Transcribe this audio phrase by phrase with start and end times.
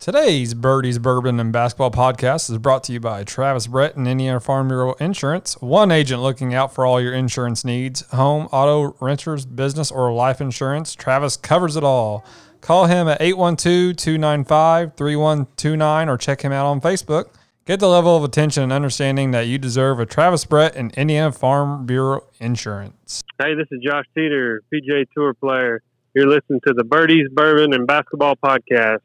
[0.00, 4.40] Today's Birdies Bourbon and Basketball podcast is brought to you by Travis Brett and Indiana
[4.40, 5.60] Farm Bureau Insurance.
[5.60, 10.40] One agent looking out for all your insurance needs home, auto, renters, business, or life
[10.40, 10.94] insurance.
[10.94, 12.24] Travis covers it all.
[12.62, 17.26] Call him at 812 295 3129 or check him out on Facebook.
[17.66, 21.30] Get the level of attention and understanding that you deserve at Travis Brett and Indiana
[21.30, 23.22] Farm Bureau Insurance.
[23.38, 25.82] Hey, this is Josh Teater, PGA Tour player.
[26.14, 29.00] You're listening to the Birdies, Bourbon, and Basketball podcast,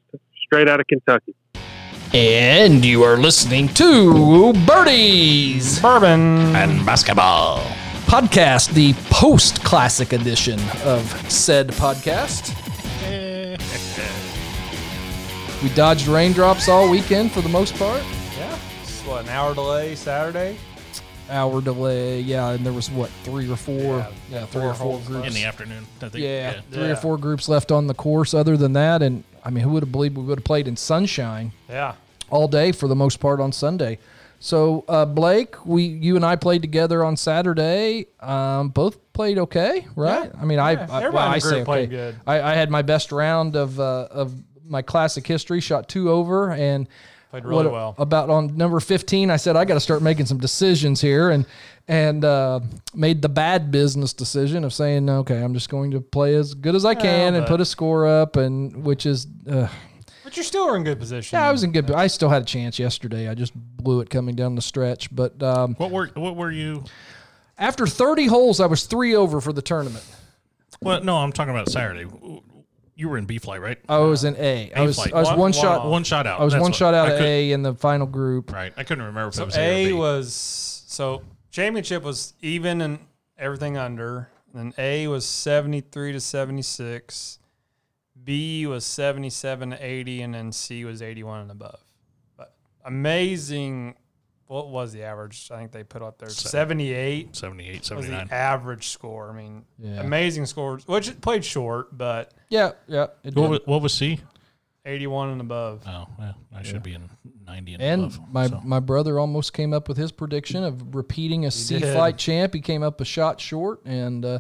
[0.56, 1.36] straight out of Kentucky.
[2.14, 6.56] And you are listening to Birdies Bourbon.
[6.56, 7.58] and Basketball
[8.06, 12.54] Podcast, the post classic edition of said podcast.
[15.62, 18.02] we dodged raindrops all weekend for the most part.
[18.38, 18.58] Yeah.
[18.82, 20.56] It's what, an hour delay Saturday?
[21.30, 25.00] Hour delay, yeah, and there was what three or four, yeah, three four or four
[25.00, 25.28] groups.
[25.28, 25.86] in the afternoon.
[26.02, 26.24] I think.
[26.24, 26.92] yeah, three Yeah.
[26.94, 28.34] or four groups left on the course.
[28.34, 30.76] Other than that, and I mean, who would have believed we would have played in
[30.76, 31.52] sunshine?
[31.70, 31.94] Yeah.
[32.32, 34.00] all day for the most part on Sunday.
[34.40, 38.08] So uh, Blake, we you and I played together on Saturday.
[38.20, 40.26] Um, both played okay, right?
[40.34, 40.42] Yeah.
[40.42, 41.64] I mean, I, Yeah, I, everybody well, I say okay.
[41.64, 42.16] played good.
[42.28, 44.34] I, I had my best round of uh, of
[44.68, 45.62] my classic history.
[45.62, 46.88] Shot two over and
[47.32, 47.96] Played really what- well.
[47.98, 51.46] About on number fifteen, I said I got to start making some decisions here, and
[51.88, 52.60] and uh,
[52.94, 56.76] made the bad business decision of saying, okay, I'm just going to play as good
[56.76, 59.28] as I can and put a score up, and which is.
[59.50, 59.68] Uh,
[60.24, 61.38] But you still were in good position.
[61.38, 61.92] yeah, I was in good.
[61.92, 63.30] I still had a chance yesterday.
[63.30, 65.14] I just blew it coming down the stretch.
[65.16, 66.84] But um, What were what were you?
[67.58, 70.04] after 30 holes, I was three over for the tournament.
[70.82, 72.06] Well, no, I'm talking about Saturday.
[72.98, 73.78] You were in B flight, right?
[73.88, 74.72] I was in A.
[74.76, 75.14] I was flight.
[75.14, 75.88] I was One- one, one shot.
[75.90, 76.40] One shot out.
[76.40, 78.52] I was That's one what- shot out I of A in the final group.
[78.52, 78.74] Right.
[78.76, 79.94] I couldn't remember if So it was A A, or B.
[79.94, 80.34] was
[80.88, 81.22] so
[81.56, 83.00] championship was even and
[83.38, 84.30] everything under.
[84.54, 87.40] Then A was seventy three to seventy six.
[88.22, 91.80] B was seventy seven to eighty, and then C was eighty one and above.
[92.38, 93.96] But amazing.
[94.48, 95.50] What was the average?
[95.52, 99.32] I think they put up there seventy eight 78, was the average score.
[99.32, 100.02] I mean, Yeah.
[100.02, 103.08] amazing scores, which played short, but Yeah, yeah.
[103.34, 104.20] What was, what was C?
[104.86, 105.82] eighty one and above.
[105.88, 107.10] Oh, well, I should be in
[107.46, 108.20] 90 and, And above.
[108.34, 108.62] my, so.
[108.64, 111.94] my brother almost came up with his prediction of repeating a C did.
[111.94, 112.54] flight champ.
[112.54, 114.40] He came up a shot short, and uh,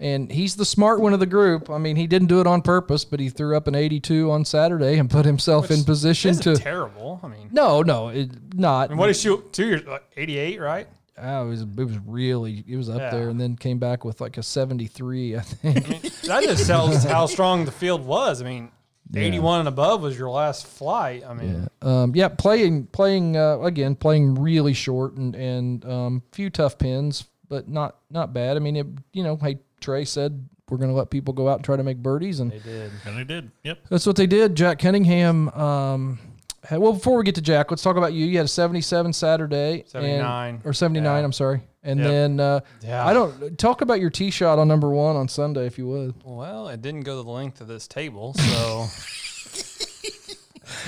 [0.00, 1.68] and he's the smart one of the group.
[1.70, 4.44] I mean, he didn't do it on purpose, but he threw up an 82 on
[4.44, 6.62] Saturday and put himself in position Isn't to.
[6.62, 7.18] terrible.
[7.22, 8.86] I mean, no, no, it, not.
[8.86, 9.36] I mean, what is she?
[9.52, 10.86] Two years, like eighty eight, right?
[11.20, 13.10] Oh, it was it was really it was up Yeah.
[13.10, 16.02] there, and then came back with like a seventy three, I think.
[16.22, 18.40] That just tells how strong the field was.
[18.40, 18.70] I mean,
[19.14, 21.24] 81 and above was your last flight.
[21.26, 26.50] I mean, um, yeah, playing playing uh, again, playing really short and and um, few
[26.50, 28.56] tough pins, but not not bad.
[28.56, 31.56] I mean, it, you know, hey Trey said we're going to let people go out
[31.56, 32.90] and try to make birdies, and they did.
[33.06, 33.50] and they did.
[33.64, 33.78] Yep.
[33.88, 34.54] that's what they did.
[34.54, 35.48] Jack Cunningham.
[35.50, 36.27] Um, had,
[36.76, 38.26] well, before we get to Jack, let's talk about you.
[38.26, 40.60] You had a seventy-seven Saturday, and- 79.
[40.64, 41.20] or seventy-nine.
[41.20, 41.24] Yeah.
[41.24, 42.08] I'm sorry, and Yep.
[42.08, 43.06] then uh, Yeah.
[43.06, 46.14] I don't talk about your tee shot on number one on Sunday, if you would.
[46.24, 48.86] Well, it didn't go the length of this table, so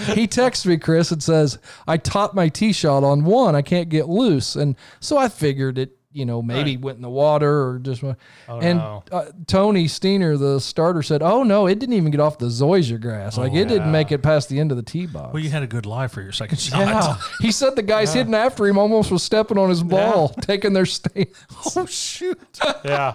[0.15, 3.55] he texts me, Chris, and says, I topped my tee shot on one.
[3.55, 4.57] I can't get loose.
[4.57, 8.03] And so I figured it, you know, maybe went in the water or just.
[8.03, 9.03] went- and no.
[9.13, 13.01] uh, Tony Steiner, the starter, said, Oh, no, it didn't even get off the Zoysia
[13.01, 13.39] grass.
[13.39, 15.33] Like it didn't make it past the end of the tee box.
[15.33, 16.81] Well, you had a good lie for your second shot.
[16.81, 17.17] yeah.
[17.41, 20.87] he said the guys hitting after him almost was stepping on his ball, taking their
[20.87, 21.29] stand.
[21.77, 22.41] oh, shoot.
[22.85, 23.15] yeah.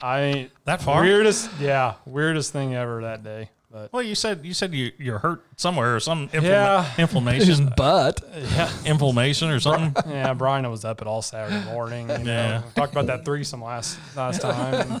[0.00, 1.02] I That far?
[1.02, 3.50] weirdest, yeah, weirdest thing ever that day.
[3.76, 6.82] But Well, you said you said you you're hurt somewhere or some inflama- Yeah.
[6.92, 8.22] His inflammation, butt.
[8.34, 9.94] yeah, inflammation or something.
[10.10, 10.32] yeah.
[10.32, 12.08] Brian was up at all Saturday morning.
[12.08, 12.62] You know, Yeah.
[12.64, 14.98] We talked about that threesome last last time.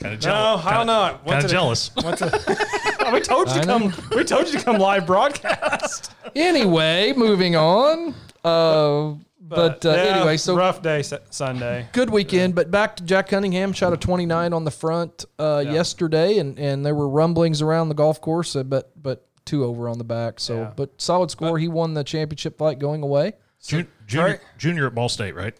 [0.00, 0.24] Kind of jealous.
[0.24, 1.02] no, I don't know.
[1.02, 1.90] Went Kind to of the- jealous.
[1.96, 3.90] went to- we told you to I know.
[3.90, 4.04] come.
[4.16, 6.12] We told you to come live broadcast.
[6.36, 8.14] Anyway, moving on.
[8.44, 9.14] Uh,
[9.56, 11.86] but uh, yeah, anyway, so rough day Sa- Sunday.
[11.92, 12.54] good weekend.
[12.54, 16.84] But back to Jack Cunningham, shot a 29 on the front uh, yesterday, and, and
[16.86, 20.38] there were rumblings around the golf course, uh, but but two over on the back.
[20.40, 20.72] So, Yeah.
[20.76, 21.58] but solid score.
[21.58, 23.32] he won the championship fight going away.
[23.66, 25.54] Jun- junior, Trey- junior at Ball State, right?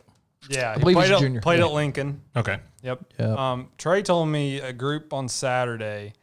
[0.48, 1.40] Yeah, he believe he's played a at, junior.
[1.40, 1.66] Played Yeah.
[1.66, 2.20] at Lincoln.
[2.36, 2.58] Okay.
[2.82, 3.04] Yep.
[3.18, 3.52] Yeah.
[3.52, 6.14] Um, Trey told me a group on Saturday,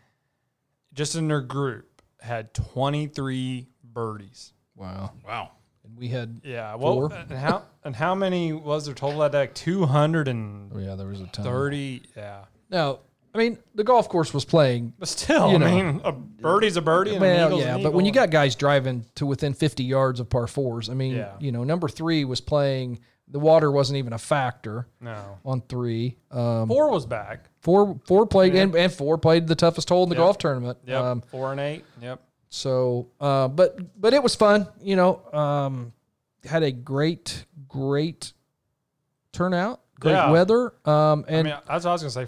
[0.93, 4.53] just in their group, had 23 birdies.
[4.75, 5.11] Wow.
[5.25, 5.51] Wow.
[5.87, 6.75] And we had, Yeah.
[6.75, 7.13] Well, Four.
[7.13, 9.49] and how and how many was there total that day?
[9.53, 10.71] 230.
[10.75, 11.71] oh yeah, there was a ton.
[12.15, 12.45] Yeah.
[12.69, 12.99] Now,
[13.33, 14.93] I mean, the golf course was playing.
[14.97, 15.65] But still, You I know.
[15.83, 17.15] mean, a birdie's a birdie.
[17.15, 18.23] And an Well, eagle's yeah, an but when you eagle.
[18.23, 21.33] got guys driving to within 50 yards of par fours, I mean, Yeah.
[21.39, 22.99] you know, number three was playing.
[23.29, 26.17] The water wasn't even a factor no on three.
[26.31, 27.49] Um, four was back.
[27.59, 30.77] Four four played and, and four played the toughest hole in the golf tournament.
[30.85, 31.01] Yep.
[31.03, 31.83] Um, Four and eight.
[32.01, 32.21] Yep.
[32.49, 34.67] So, uh, but but it was fun.
[34.81, 35.93] You know, um,
[36.45, 38.33] had a great great
[39.33, 40.31] turnout, great Yeah.
[40.31, 42.27] weather, um, I and mean, that's what I was gonna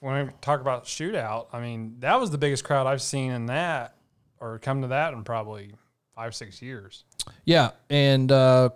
[0.00, 3.46] When we talk about shootout, I mean, that was the biggest crowd I've seen in
[3.46, 3.94] that,
[4.40, 5.72] or come to that in probably
[6.14, 7.04] five, six years.
[7.44, 8.70] Yeah, and uh,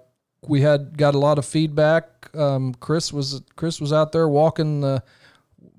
[0.46, 2.34] we had got a lot of feedback.
[2.36, 5.02] Um, Chris was Chris was out there walking the,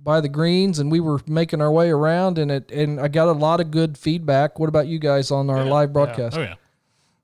[0.04, 3.28] by the greens, and we were making our way around, and it and I got
[3.28, 4.60] a lot of good feedback.
[4.60, 6.38] What about you guys on our live broadcast?
[6.38, 6.56] Oh yeah.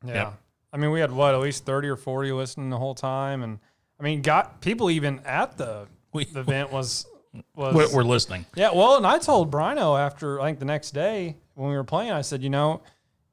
[0.05, 0.13] Yeah.
[0.13, 0.33] Yep.
[0.73, 3.59] I mean, we had what at least thirty or forty listening the whole time, and
[3.99, 7.05] I mean, got people even at the We- the event was
[7.55, 8.45] was We're, we're listening.
[8.55, 8.71] yeah.
[8.73, 12.11] Well, and I told Brino after I think the next day when we were playing,
[12.11, 12.81] I said, you know,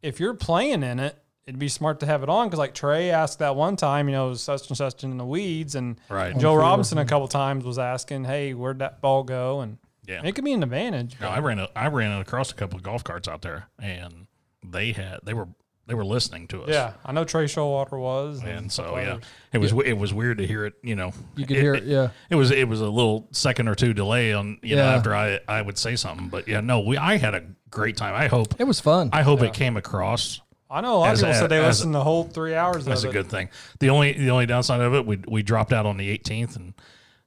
[0.02, 3.10] if you're playing in it, it'd be smart to have it on because like Trey
[3.10, 6.00] asked that one time, you know, it was such and such in the weeds, and
[6.08, 6.36] Right.
[6.38, 9.60] Joe Robinson a couple times was asking, hey, where'd that ball go?
[9.60, 10.22] And Yeah.
[10.24, 11.16] it could be an advantage.
[11.20, 14.26] No, I ran a, I ran across a couple of golf carts out there, and
[14.64, 15.48] they had they were
[15.86, 16.70] they were listening to us.
[16.70, 19.18] Yeah, I know Trey Showalter was, And a so yeah,
[19.52, 20.72] it was it was weird to hear it.
[20.82, 22.08] You know, You could hear it, yeah.
[22.30, 24.94] It was it was a little second or two delay on you know Yeah.
[24.96, 28.14] after I I would say something, but yeah, no, we I had a great time.
[28.14, 29.10] I hope It was fun.
[29.12, 30.40] I hope it came across
[30.74, 32.84] I know a lot As of people said they as- listened the whole three hours
[32.84, 33.48] That's of a it, good thing.
[33.80, 36.74] The only the only downside of it, we we dropped out on the 18th, and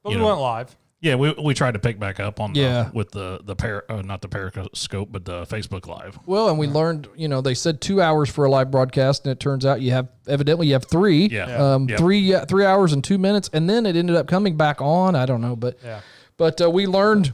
[0.02, 0.26] but we know.
[0.26, 0.76] went live.
[1.00, 2.90] yeah, we, we tried to pick back up on the, Yeah.
[2.92, 6.18] with the the par, uh, not the Periscope, but the Facebook Live.
[6.26, 9.32] well, and we learned, you know, they said two hours for a live broadcast, and
[9.32, 11.74] it turns out you have evidently you have three, Yeah.
[11.74, 11.98] um, Yep.
[11.98, 15.14] three yeah, three hours and two minutes, and then it ended up coming back on.
[15.14, 16.00] I don't know, but Yeah.
[16.36, 17.32] but uh, we learned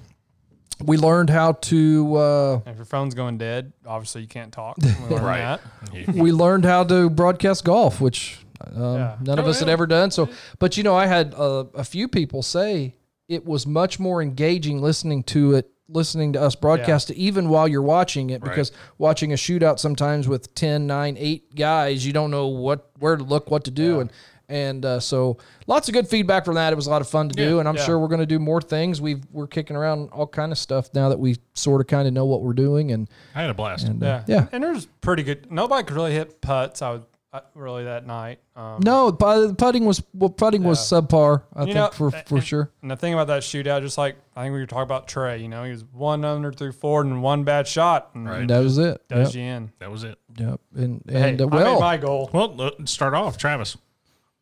[0.82, 4.76] we learned how to uh, If your phone's going dead, obviously you can't talk.
[4.82, 5.60] We learned Right.
[5.92, 6.14] that.
[6.14, 8.38] we learned how to broadcast golf, which
[8.74, 9.16] um, Yeah.
[9.20, 10.10] none of Oh, us had ever done.
[10.10, 10.28] So,
[10.58, 12.94] but you know, I had uh, a few people say
[13.28, 17.68] it was much more engaging listening to it, listening to us broadcast it, even while
[17.68, 22.30] you're watching it, because watching a shootout sometimes with 10, 9, 8 guys, you don't
[22.30, 24.10] know what where to look, what to do, and
[24.48, 26.72] and uh, so lots of good feedback from that.
[26.72, 27.84] It was a lot of fun to do, and I'm Yeah.
[27.84, 29.00] sure we're going to do more things.
[29.00, 32.14] We've we're kicking around all kind of stuff now that we sort of kind of
[32.14, 33.86] know what we're doing, and I had a blast.
[33.86, 34.36] and uh, Yeah.
[34.40, 34.46] yeah.
[34.52, 35.50] And there's pretty good.
[35.50, 36.82] Nobody could really hit putts.
[36.82, 37.02] I would
[37.32, 38.38] uh, really that night.
[38.54, 41.42] Um, No, pu- the putting was well, putting was subpar.
[41.56, 42.70] I You think know, for for and- sure.
[42.80, 45.38] And the thing about that shootout, just like I think we were talking about Trey,
[45.38, 48.46] you know, he was one under through four and one bad shot, and Right.
[48.46, 49.02] That was it.
[49.08, 49.72] does Yep, you in.
[49.80, 50.16] That was it.
[50.38, 50.60] yep.
[50.76, 52.30] And Hey, and uh, I made well, my goal.
[52.32, 53.76] Well, uh, start off, Travis.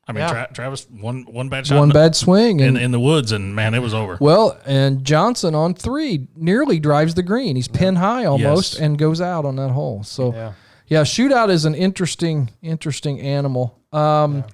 [0.08, 0.28] I mean, Yeah.
[0.32, 3.30] Tra- Travis one one bad shot one in, bad swing, in, and in the woods,
[3.32, 4.18] and man, it was over.
[4.20, 7.54] well, and Johnson on three nearly drives the green.
[7.56, 8.82] He's pin high almost, Yes.
[8.82, 10.02] and goes out on that hole.
[10.02, 10.52] So yeah.
[10.88, 11.02] Yeah.
[11.02, 13.78] shootout is an interesting interesting animal.
[13.92, 14.44] Um,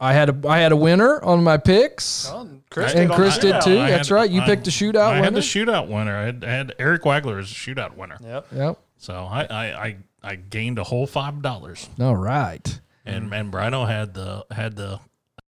[0.00, 2.30] I had a I had a winner on my picks.
[2.30, 3.64] Well, Chris and Chris did shootout.
[3.64, 3.78] too.
[3.80, 4.30] I That's right.
[4.30, 6.16] You I- picked a shootout I had the shootout winner.
[6.16, 8.16] I had, I had Eric Wagler as a shootout winner.
[8.22, 8.46] Yep.
[8.54, 8.78] yep.
[8.98, 12.80] So I, I, I, I gained a whole five dollars, All right.
[13.08, 13.32] And mm-hmm.
[13.34, 15.00] and Brino had the had the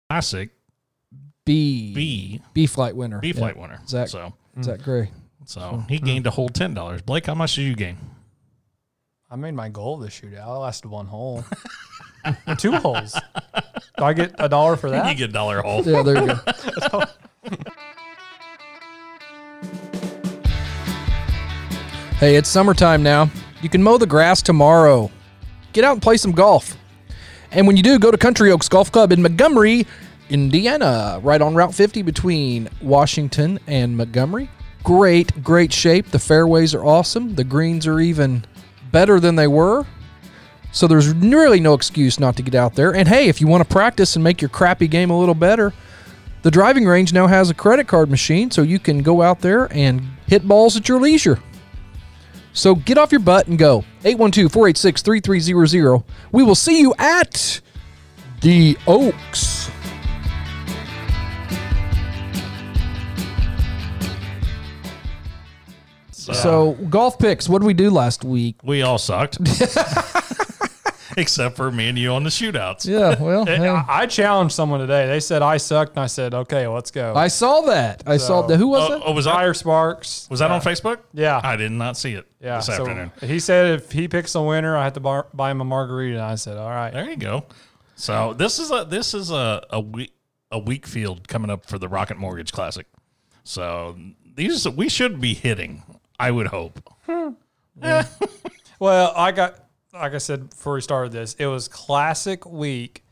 [0.09, 0.49] classic
[1.45, 3.19] B B B flight winner.
[3.19, 3.33] B Yeah.
[3.33, 3.79] flight winner.
[3.87, 4.83] Zach- So Zach mm.
[4.83, 5.11] Gray.
[5.45, 6.05] so he mm.
[6.05, 7.01] gained a whole ten dollars.
[7.01, 7.97] Blake, how much did you gain?
[9.29, 10.45] I made my goal this the shootout.
[10.45, 11.43] I lasted one hole.
[12.57, 13.13] Two holes.
[13.97, 15.09] Do I get a dollar for that?
[15.09, 15.83] You get a dollar a hole.
[15.83, 16.35] Yeah, there you go.
[22.19, 23.29] hey, it's summertime now.
[23.61, 25.09] You can mow the grass tomorrow.
[25.73, 26.77] Get out and play some golf.
[27.53, 29.85] And when you do, go to Country Oaks Golf Club in Montgomery,
[30.29, 34.49] Indiana, right on Route 50 between Washington and Montgomery.
[34.83, 36.07] Great, great shape.
[36.07, 37.35] The fairways are awesome.
[37.35, 38.45] The greens are even
[38.91, 39.85] better than they were.
[40.71, 42.95] So there's really no excuse not to get out there.
[42.95, 45.71] And hey, if you want to practice and make your crappy game a little better,
[46.41, 49.71] the driving range now has a credit card machine, so you can go out there
[49.71, 51.39] and hit balls at your leisure.
[52.53, 53.83] So get off your butt and go.
[54.05, 56.03] 812 486 3300.
[56.31, 57.61] We will see you at
[58.41, 59.69] the Oaks.
[66.31, 67.49] So, golf picks.
[67.49, 68.55] What did we do last week?
[68.63, 69.39] We all sucked,
[71.17, 72.85] except for me and you on the shootouts.
[72.87, 73.69] Yeah, well, And hey.
[73.69, 75.07] I, I challenged someone today.
[75.07, 78.03] They said I sucked, and I said, "Okay, let's go." I saw that.
[78.05, 78.57] I saw that.
[78.57, 79.01] Who was Oh, it?
[79.05, 80.27] oh, was that Fire Sparks.
[80.29, 80.99] was that on Facebook?
[81.13, 81.39] Yeah.
[81.43, 82.57] I did not see it Yeah.
[82.57, 83.11] this so afternoon.
[83.21, 86.15] he said if he picks a winner, I have to bar, buy him a margarita.
[86.17, 87.45] And I said, "All right." There you go.
[87.95, 90.13] So this is a this is a a week
[90.51, 92.85] a week field coming up for the Rocket Mortgage Classic.
[93.43, 93.97] So
[94.35, 95.83] these we should be hitting.
[96.19, 96.79] I would hope.
[97.05, 97.29] Hmm.
[98.79, 99.62] Well, I got
[99.93, 103.03] like I said before we started this, it was classic week,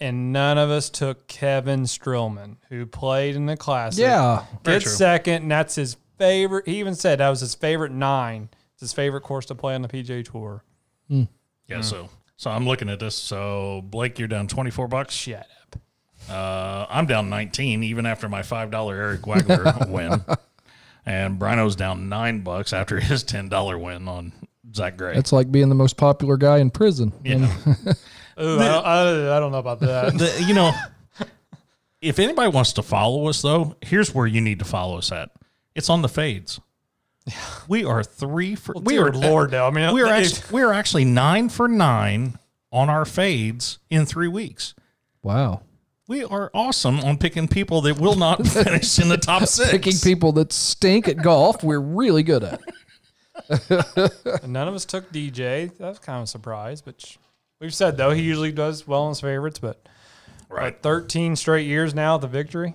[0.00, 4.02] and none of us took Kevin Streelman, who played in the classic.
[4.02, 4.44] Yeah.
[4.64, 4.92] Very Gets true.
[4.94, 6.66] second, and that's his favorite.
[6.66, 9.82] He even said that was his favorite nine It's his favorite course to play on
[9.82, 10.62] the PGA Tour.
[11.08, 11.80] Yeah.
[11.80, 13.14] So so I'm looking at this.
[13.14, 15.14] So Blake, you're down 24 bucks.
[15.14, 15.80] Shut up.
[16.28, 20.24] Uh, I'm down 19, even after my five dollar Eric Wagler win,
[21.04, 24.32] and Brino's down nine bucks after his ten dollar win on
[24.76, 25.14] Zach Gray.
[25.14, 27.12] That's like being the most popular guy in prison.
[27.24, 27.36] yeah.
[28.38, 30.12] Ooh, I, don't, I, I don't know about that.
[30.18, 30.72] The- you know,
[32.00, 35.30] if anybody wants to follow us, though, here's where you need to follow us at.
[35.74, 36.60] It's on the fades.
[37.66, 38.74] We are three for.
[38.74, 39.66] we Dear are Lord, though.
[39.66, 42.38] I mean, We are actually, we are actually nine for nine
[42.70, 44.74] on our fades in three weeks.
[45.22, 45.62] Wow.
[46.06, 49.70] We are awesome on picking people that will not finish in the top six.
[49.70, 52.60] Picking people that stink at golf, we're really good at.
[54.46, 55.76] None of us took DJ.
[55.78, 57.16] That was kind of a surprise, but sh-
[57.60, 59.58] we've said though he usually does well in his favorites.
[59.58, 59.86] But
[60.48, 60.76] right?
[60.82, 62.70] 13 straight years now the victory.
[62.70, 62.74] I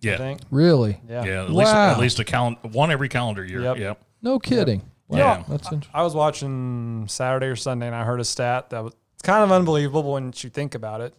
[0.00, 0.40] Yeah, think.
[0.50, 1.00] Really?
[1.08, 1.24] Yeah.
[1.24, 1.42] yeah.
[1.44, 1.90] At least Wow.
[1.90, 3.62] at least a calendar one every calendar year.
[3.62, 3.76] Yep.
[3.78, 4.00] Yep.
[4.22, 4.82] No kidding.
[5.08, 5.18] Wow.
[5.18, 5.44] Yeah.
[5.48, 5.90] That's interesting.
[5.94, 9.42] I was watching Saturday or Sunday and I heard a stat that was it's kind
[9.42, 11.12] of unbelievable when you think about it.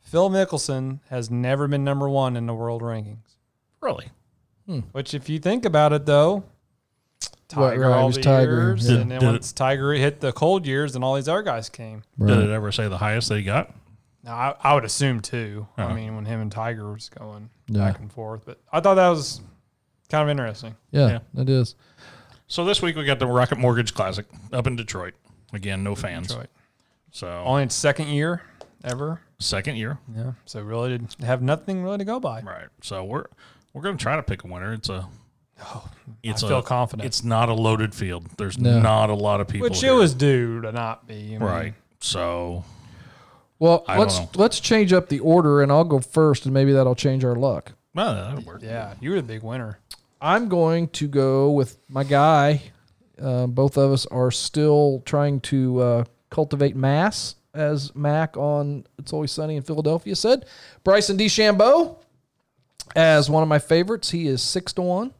[0.00, 3.36] Phil Mickelson has never been number one in the world rankings.
[3.80, 4.08] Really?
[4.66, 4.80] Hmm.
[4.92, 6.42] Which, if you think about it, though,
[7.48, 8.96] Tiger right, it all was the Tiger, years, yeah.
[8.98, 11.68] and then Did- did once Tiger hit the cold years, and all these other guys
[11.68, 12.02] came.
[12.18, 13.72] Did it ever say the highest they got?
[14.24, 15.68] Now, I, I would assume too.
[15.78, 15.88] Uh-huh.
[15.88, 17.86] I mean, when him and Tiger was going Yeah.
[17.92, 19.40] back and forth, but I thought that was
[20.08, 20.74] kind of interesting.
[20.90, 21.76] Yeah, it is.
[22.48, 25.14] So this week we got the Rocket Mortgage Classic up in Detroit.
[25.52, 26.28] Again, no fans.
[26.28, 26.48] Detroit.
[27.12, 28.42] So Only its second year
[28.84, 29.20] ever.
[29.38, 29.98] second year.
[30.14, 30.32] Yeah.
[30.44, 32.40] So really did have nothing really to go by.
[32.42, 32.66] Right.
[32.82, 33.26] So we're
[33.72, 34.72] we're gonna try to pick a winner.
[34.72, 35.08] It's a
[36.22, 37.06] it's Oh, I feel a, confident.
[37.06, 38.26] It's not a loaded field.
[38.36, 38.78] There's No.
[38.80, 39.68] not a lot of people.
[39.68, 39.92] Which here.
[39.92, 41.14] it was due to not be.
[41.14, 41.74] I mean, right.
[42.00, 42.64] So
[43.58, 44.28] Well, I don't let's know.
[44.34, 47.72] let's change up the order, and I'll go first, and maybe that'll change our luck.
[47.94, 48.62] well, that'll work.
[48.62, 48.94] Yeah.
[49.00, 49.78] You were the big winner.
[50.20, 52.62] I'm going to go with my guy.
[53.20, 59.12] Uh, both of us are still trying to uh, cultivate mass, as Mac on It's
[59.14, 60.44] Always Sunny in Philadelphia said.
[60.84, 61.96] Bryson DeChambeau
[62.94, 64.10] as one of my favorites.
[64.10, 65.14] He is six to one.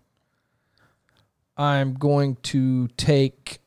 [1.56, 3.58] I'm going to take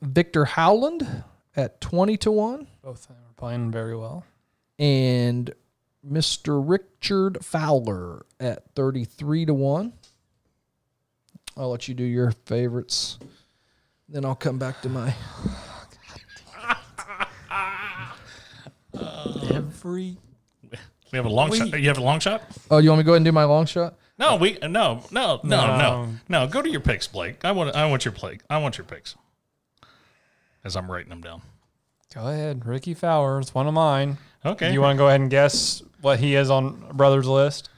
[0.00, 1.24] Viktor Hovland
[1.56, 4.24] at twenty to one Both were playing very well.
[4.78, 5.52] and
[6.08, 6.62] Mr.
[6.62, 9.92] Richard Fowler at 33 to 1.
[11.56, 13.18] I'll let you do your favorites.
[14.06, 15.14] Then I'll come back to my
[19.50, 20.16] Every
[21.10, 21.80] We have a long We- shot.
[21.80, 22.42] You have a long shot?
[22.70, 23.94] Oh, you want me to go ahead and do my long shot?
[24.18, 26.08] No, we no no no no No.
[26.28, 26.46] no.
[26.46, 27.44] Go to your picks, Blake.
[27.44, 28.38] I want I want your play.
[28.48, 29.16] I want your picks.
[30.64, 31.42] As I'm writing them down.
[32.14, 33.40] Go ahead, Rickie Fowler.
[33.40, 34.18] It's one of mine.
[34.46, 34.72] Okay.
[34.72, 37.70] You want to go ahead and guess what he is on brother's list?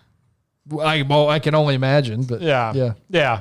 [0.80, 2.92] I well, I can only imagine, but Yeah, yeah.
[3.08, 3.40] yeah.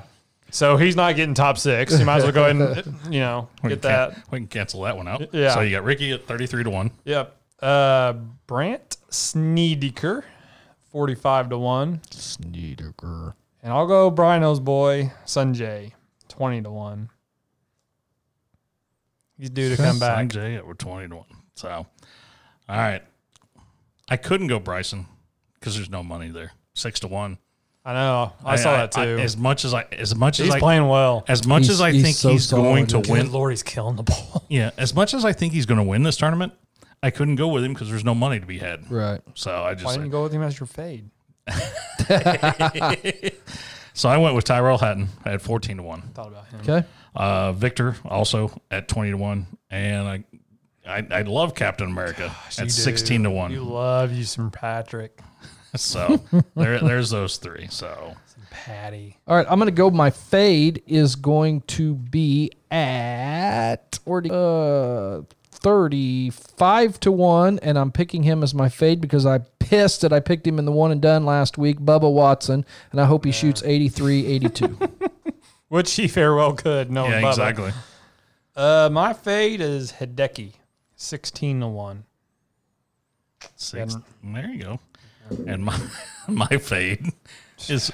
[0.52, 1.98] So he's not getting top six.
[2.00, 4.32] You might as well go ahead and you know we get can that.
[4.32, 5.34] we can cancel that one out.
[5.34, 5.54] Yeah.
[5.54, 6.92] So you got Rickie at 33 to 1.
[7.04, 7.36] Yep.
[7.62, 8.14] Uh,
[8.48, 10.24] Brandt Snedeker,
[11.00, 13.36] forty-five to one, Snedeker.
[13.62, 15.92] and I'll go Brino's boy Sungjae,
[16.30, 17.10] twenty to one.
[19.38, 20.30] He's due to come back.
[20.30, 21.26] Jay at 20 to 1.
[21.56, 21.86] So, all
[22.70, 23.02] right.
[24.10, 25.08] I couldn't go Bryson
[25.56, 26.54] because there's no money there.
[26.76, 27.38] 6 to 1.
[27.84, 28.32] I know.
[28.46, 29.18] I, saw that too.
[29.20, 31.26] as much as I as much as he's I playing well.
[31.28, 33.62] as much He's- as I he's think so he's going to win Good lord, he's
[33.62, 34.46] killing the ball.
[34.48, 36.54] Yeah, as much as I think he's going to win this tournament,
[37.04, 38.90] I couldn't go with him because there's no money to be had.
[38.92, 39.22] Right.
[39.36, 41.10] So I just Why didn't you go with him as your fade?
[43.94, 46.02] so I went with Tyrrell Hatton at 14 to 1.
[46.14, 46.60] Thought about him.
[46.62, 46.88] Okay.
[47.16, 50.24] Uh, Viktor also at 20 to 1 and I
[50.88, 52.24] I, I love Captain America
[52.58, 52.70] You at do.
[52.70, 53.52] 16 to 1.
[53.52, 55.20] You love you some Patrick,
[55.76, 56.22] So
[56.56, 57.68] there there's those three.
[57.70, 58.16] So
[58.50, 59.18] Patty.
[59.28, 59.90] All right, I'm going to go.
[59.92, 65.22] My fade is going to be at or uh,
[65.66, 70.20] 35 to 1, and I'm picking him as my fade because I pissed that I
[70.20, 73.32] picked him in the one and done last week, Bubba Watson, and I hope he
[73.32, 74.78] shoots 83 82.
[75.70, 76.92] Which he fair well could.
[76.92, 77.72] No, yeah, exactly.
[78.56, 80.54] Uh, my fade is Hideki,
[80.96, 82.04] sixteen to one.
[83.56, 83.98] Six.
[84.24, 84.80] There you go.
[85.48, 85.80] And my
[86.28, 87.12] my fade
[87.68, 87.92] is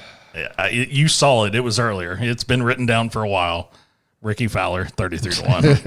[0.58, 1.56] I, you saw it.
[1.56, 2.18] It was earlier.
[2.20, 3.72] It's been written down for a while.
[4.22, 5.66] Rickie Fowler, 33 to 1.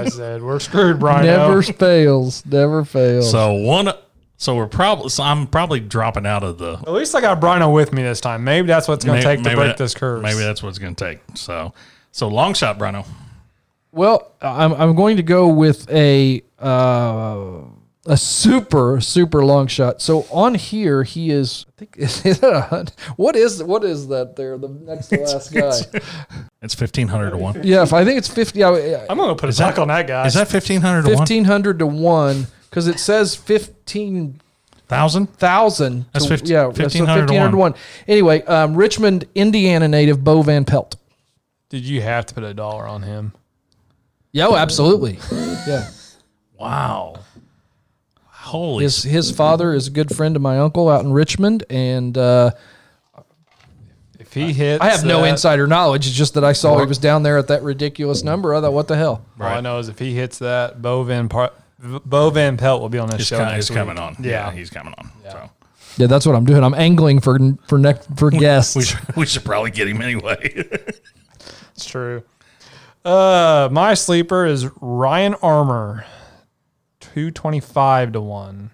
[0.00, 1.26] I said we're screwed, Brian.
[1.26, 2.44] never fails.
[2.46, 3.30] Never fails.
[3.30, 3.92] So one,
[4.38, 6.72] so we're probably, so I'm probably dropping out of the.
[6.74, 8.44] At least I got Brino with me this time.
[8.44, 10.22] Maybe that's what's going to take to break that- this curse.
[10.22, 11.20] Maybe that's what it's going to take.
[11.34, 11.74] So,
[12.12, 13.04] so long shot, Bruno.
[13.92, 17.60] Well, I'm, I'm going to go with a uh,
[18.06, 20.00] a super super long shot.
[20.00, 21.66] So on here he is.
[21.68, 24.56] I think is that a hun- what is what is that there?
[24.58, 25.52] The next to last
[25.92, 26.00] guy.
[26.62, 27.60] It's fifteen hundred to one.
[27.64, 28.62] Yeah, if I think it's fifty.
[28.64, 30.26] I- I'm gonna put a sock on that guy.
[30.26, 31.18] Is that fifteen hundred to one?
[31.18, 34.40] Fifteen hundred to one because it says fifteen
[34.88, 35.26] Thousand?
[35.38, 36.06] thousand.
[36.12, 37.72] That's to- 15 yeah, 1500 to 1500 to one.
[37.72, 37.80] one.
[38.06, 40.94] Anyway, um, Richmond, Indiana native Bo Van Pelt.
[41.70, 43.32] Did you have to put a dollar on him?
[44.30, 45.18] Yeah, oh, absolutely.
[45.66, 45.88] Yeah,
[46.56, 47.16] Wow.
[48.46, 52.16] Holy his his father is a good friend of my uncle out in Richmond, and
[52.16, 52.50] uh,
[54.18, 56.06] If he hits, I have no that- insider knowledge.
[56.06, 58.54] It's just that I saw he was down there at that ridiculous number.
[58.54, 59.24] I thought, what the hell?
[59.40, 62.88] All I know is if he hits that, Bo Van, Par- Bo Van Pelt will
[62.88, 63.38] be on this He's, show.
[63.38, 63.78] co- next he's week.
[63.78, 64.16] coming on.
[64.20, 64.30] Yeah.
[64.48, 65.10] Yeah, he's coming on.
[65.30, 65.50] So
[65.98, 66.62] Yeah, that's what I'm doing.
[66.64, 67.38] I'm angling for
[67.68, 68.76] for next for guests.
[68.76, 70.64] we should, we should probably get him anyway.
[71.74, 72.22] It's true.
[73.04, 76.06] Uh, my sleeper is Ryan Armour,
[77.00, 78.70] two twenty five to one.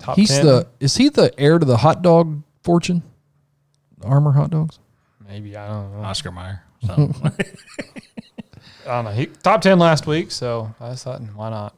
[0.00, 0.46] Top He's 10?
[0.46, 3.02] the is he the heir to the hot dog fortune?
[4.04, 4.78] Armour hot dogs.
[5.26, 6.02] maybe I don't know.
[6.04, 6.62] Oscar Mayer.
[6.86, 6.92] So
[8.86, 9.10] I don't know.
[9.10, 11.76] He top ten last week, so I just thought, why not?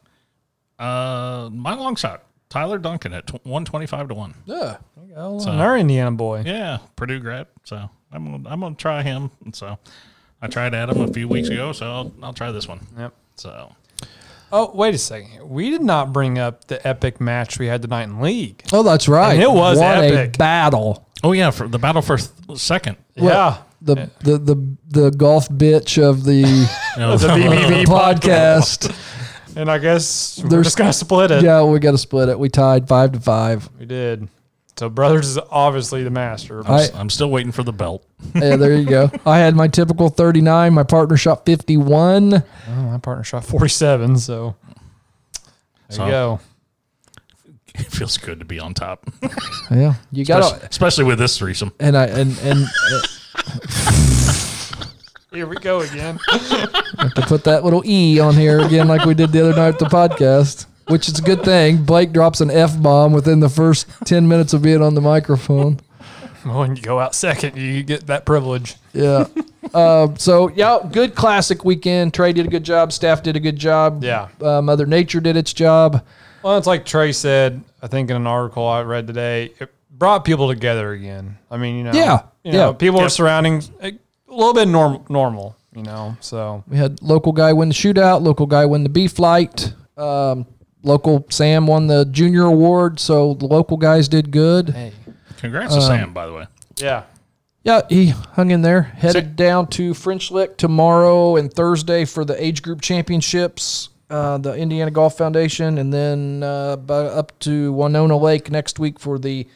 [0.78, 4.34] uh, my long shot, Tyler Duncan at tw- one twenty five to one.
[4.44, 4.76] Yeah.
[5.16, 6.42] Oh, So- another Indiana boy.
[6.46, 7.46] Yeah, Purdue grad.
[7.64, 9.30] So I'm gonna, I'm gonna try him.
[9.44, 9.78] And so
[10.40, 12.80] I tried Adam a few weeks ago, so I'll, I'll try this one.
[12.96, 13.14] Yep.
[13.36, 13.72] So
[14.52, 15.48] Oh, wait a second.
[15.48, 18.62] We did not bring up the epic match we had tonight in league.
[18.72, 19.34] Oh, that's right.
[19.34, 20.34] And it was what epic.
[20.34, 21.08] a battle.
[21.22, 22.96] oh yeah, for the battle for th- second.
[23.14, 23.58] Yeah.
[23.82, 26.44] The the the the golf bitch of the You
[27.16, 28.94] The BBB podcast.
[29.56, 31.42] And I guess we're just gonna split it.
[31.42, 32.38] yeah, we got to split it.
[32.38, 33.68] We tied five to five.
[33.78, 34.28] We did.
[34.80, 36.62] So Brothers is obviously the master.
[36.66, 38.02] I- I'm still waiting for the belt.
[38.34, 39.10] yeah, there you go.
[39.26, 40.72] I had my typical thirty nine.
[40.72, 42.32] My partner shot fifty one.
[42.66, 44.56] Oh, my partner shot 47, so
[45.90, 46.40] there So- you go.
[47.74, 49.04] It feels good to be on top,
[49.70, 51.72] Yeah, you especially, got especially with this threesome.
[51.78, 53.00] and I and and uh,
[55.30, 56.18] Here we go again.
[56.26, 59.74] have to put that little e on here again, like we did the other night
[59.74, 60.64] at the podcast.
[60.90, 61.84] Which is a good thing.
[61.84, 65.80] Blake drops an f bomb within the first ten minutes of being on the microphone.
[66.44, 68.76] when you go out second, you get that privilege.
[68.92, 69.26] Yeah.
[69.72, 72.12] uh, so yeah, good classic weekend.
[72.14, 72.92] Trey did a good job.
[72.92, 74.02] Staff did a good job.
[74.02, 74.28] Yeah.
[74.40, 76.04] Uh, Mother Nature did its job.
[76.42, 80.24] Well, it's like Trey said, I think in an article I read today, it brought
[80.24, 81.36] people together again.
[81.50, 82.72] I mean, you know, Yeah, you know, yeah.
[82.72, 83.06] people Yep.
[83.06, 83.92] are surrounding a
[84.26, 88.22] little bit norm, normal, you know, so We had local guy win the shootout.
[88.22, 89.74] Local guy win the B flight.
[89.98, 90.46] Um,
[90.82, 93.00] local Sam won the junior award.
[93.00, 94.70] So the local guys did good.
[94.70, 94.92] hey,
[95.38, 96.46] Congrats Um, to Sam, by the way.
[96.76, 97.02] yeah.
[97.62, 98.82] Yeah, he hung in there.
[98.82, 104.54] Headed down to French Lick tomorrow and Thursday for the age group championships, uh, the
[104.54, 109.46] Indiana Golf Foundation, and then uh, bu- up to Winona Lake next week for the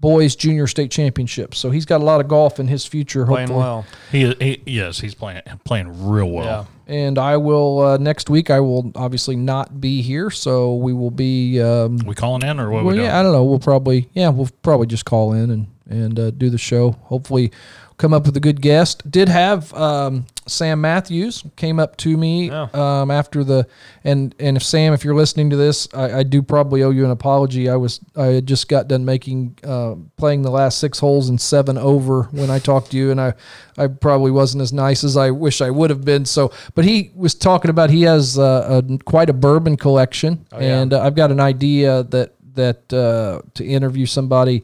[0.00, 1.58] boys junior state championships.
[1.58, 3.24] So he's got a lot of golf in his future.
[3.24, 3.58] Playing hopefully.
[3.64, 3.86] well.
[4.12, 6.44] He, he yes, he's playing playing real well.
[6.44, 6.64] Yeah.
[6.86, 8.50] And I will uh, next week.
[8.50, 11.60] I will obviously not be here, so we will be.
[11.60, 12.84] Um, We calling in or what?
[12.84, 13.06] well, we doing?
[13.06, 13.44] yeah, I don't know.
[13.44, 16.92] We'll probably yeah, we'll probably just call in and and uh, do the show.
[17.04, 17.52] Hopefully,
[17.96, 19.10] come up with a good guest.
[19.10, 22.68] Did have um, Sam Matthews came up to me Yeah.
[22.74, 23.66] um, after the
[24.04, 27.04] and and if Sam, if you're listening to this, I, I do probably owe you
[27.04, 27.68] an apology.
[27.70, 31.38] I was I had just got done making uh, playing the last six holes in
[31.38, 33.34] seven over when I talked to you, and I
[33.78, 36.24] I probably wasn't as nice as I wish I would have been.
[36.24, 40.58] So, but he was talking about he has uh, a, quite a bourbon collection, yeah.
[40.80, 44.62] and uh, I've got an idea that that uh, to interview somebody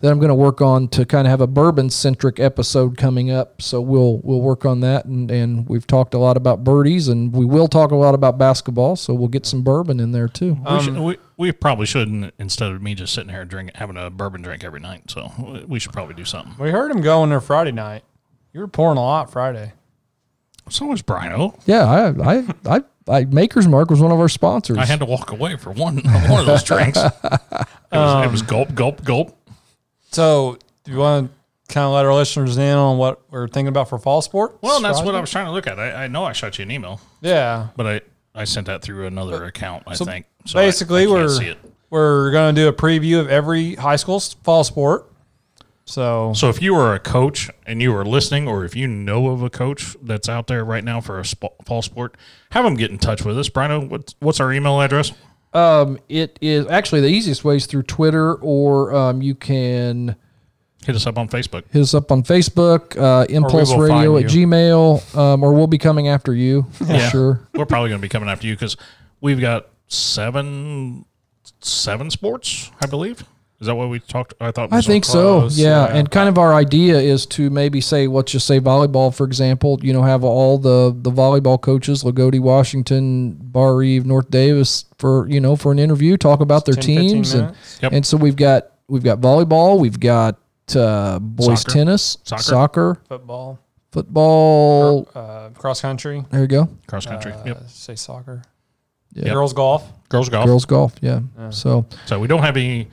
[0.00, 3.30] that I'm going to work on to kind of have a bourbon centric episode coming
[3.30, 3.60] up.
[3.60, 7.32] So we'll we'll work on that, and and we've talked a lot about birdies, and
[7.32, 8.96] we will talk a lot about basketball.
[8.96, 10.56] So we'll get some bourbon in there too.
[10.70, 14.08] We, should, we, we probably shouldn't instead of me just sitting here drinking having a
[14.10, 15.10] bourbon drink every night.
[15.10, 16.54] So we- we should probably do something.
[16.58, 18.04] We heard him going there Friday night.
[18.52, 19.72] You were pouring a lot Friday.
[20.70, 21.52] So was Brian.
[21.66, 22.08] Yeah, I
[22.38, 24.76] I I, I Maker's Mark was one of our sponsors.
[24.76, 25.96] I had to walk away for one
[26.28, 26.98] one of those drinks.
[26.98, 29.37] It was, it was gulp, gulp, gulp.
[30.10, 31.30] So, do you want
[31.68, 34.58] to kind of let our listeners in on what we're thinking about for fall sport?
[34.62, 35.78] Well, that's what I was trying to look at.
[35.78, 37.68] I, I know I shot you an email, Yeah.
[37.76, 38.00] but I,
[38.34, 39.84] I sent that through another uh, account.
[39.86, 40.26] I think.
[40.46, 41.58] So I- basically, I, can't we're see it.
[41.90, 45.04] we're going to do a preview of every high school s- fall sport.
[45.84, 49.28] So, So if you are a coach and you are listening, or if you know
[49.28, 52.14] of a coach that's out there right now for a sp- fall sport,
[52.50, 53.48] have them get in touch with us.
[53.48, 55.12] Brian, what's, what's our email address?
[55.54, 60.14] Um, it is actually the easiest way is through Twitter, or um, you can
[60.84, 61.64] Hit us up on Facebook.
[61.70, 64.24] hit us up on Facebook, uh, Impulse Radio at.
[64.26, 67.08] Gmail, um, or we'll be coming after you for Yeah.
[67.10, 67.48] sure.
[67.54, 68.76] We're probably going to be coming after you because
[69.20, 71.04] we've got seven
[71.60, 73.24] seven sports, I believe.
[73.60, 74.34] Is that what we talked?
[74.40, 74.72] I thought.
[74.72, 75.48] I think so.
[75.50, 75.88] Yeah.
[75.88, 75.96] yeah.
[75.96, 79.80] and kind of our idea is to maybe say, let's just say volleyball, for example.
[79.82, 85.40] You know, have all the the volleyball coaches, Loogootee, Washington, Barr-Reeve, North Daviess, for you
[85.40, 87.54] know for an interview, talk about their 10, teams, and.
[87.82, 87.92] Yep.
[87.92, 90.38] and so we've got we've got volleyball, we've got
[90.76, 91.72] uh, boys Soccer.
[91.72, 92.42] tennis, Soccer.
[92.42, 93.58] soccer, Football,
[93.90, 95.08] football.
[95.14, 96.24] uh, cross country.
[96.30, 96.68] There you go.
[96.86, 97.32] cross country.
[97.32, 97.62] Uh, yep.
[97.68, 98.42] Say soccer.
[99.14, 99.32] Yeah.
[99.32, 99.90] Girls golf.
[100.10, 100.46] Girls golf.
[100.46, 100.94] Girls golf.
[101.00, 101.20] Yeah.
[101.50, 102.88] So So we don't have any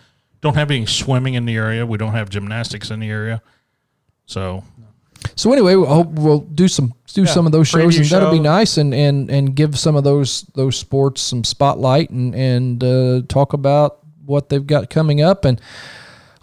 [0.45, 1.85] don't have any swimming in the area.
[1.85, 3.41] We don't have gymnastics in the area.
[4.25, 4.63] So
[5.35, 8.09] So anyway, I hope we'll do some do Yeah, some of those shows, preview and
[8.09, 12.33] that'll be nice, and and and give some of those those sports some spotlight, and
[12.35, 15.61] and uh, talk about what they've got coming up, and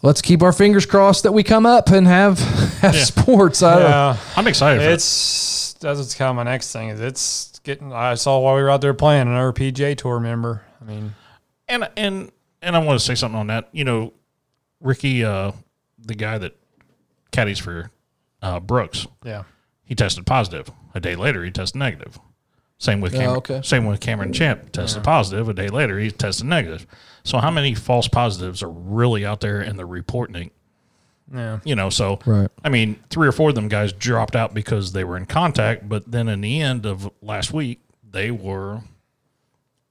[0.02, 2.38] let's keep our fingers crossed that we come up and have
[2.80, 3.04] have Yeah.
[3.04, 3.62] sports.
[3.62, 4.80] I don't, Yeah, I'm excited.
[4.82, 4.92] For it.
[4.94, 7.92] it's that's what's kind of my next thing is it's getting.
[7.92, 10.62] I saw while we were out there playing another PJ Tour member.
[10.80, 11.14] I mean,
[11.68, 13.68] and and and I want to say something on that.
[13.72, 14.12] You know,
[14.80, 15.52] Ricky, uh,
[15.98, 16.56] the guy that
[17.30, 17.90] caddies for
[18.40, 19.44] uh, Brooks, yeah,
[19.84, 20.70] he tested positive.
[20.94, 22.18] A day later, he tested negative.
[22.78, 23.60] Same with Yeah, Cameron, okay.
[23.62, 24.72] same with Cameron Champ.
[24.72, 25.48] Tested positive.
[25.48, 26.84] A day later, he tested negative.
[27.22, 30.52] So how many false positives are really out there and they're reporting it?
[31.32, 31.60] yeah.
[31.64, 32.50] You know, so Right.
[32.64, 35.88] I mean, three or four of them guys dropped out because they were in contact,
[35.88, 38.80] but then in the end of last week, they were.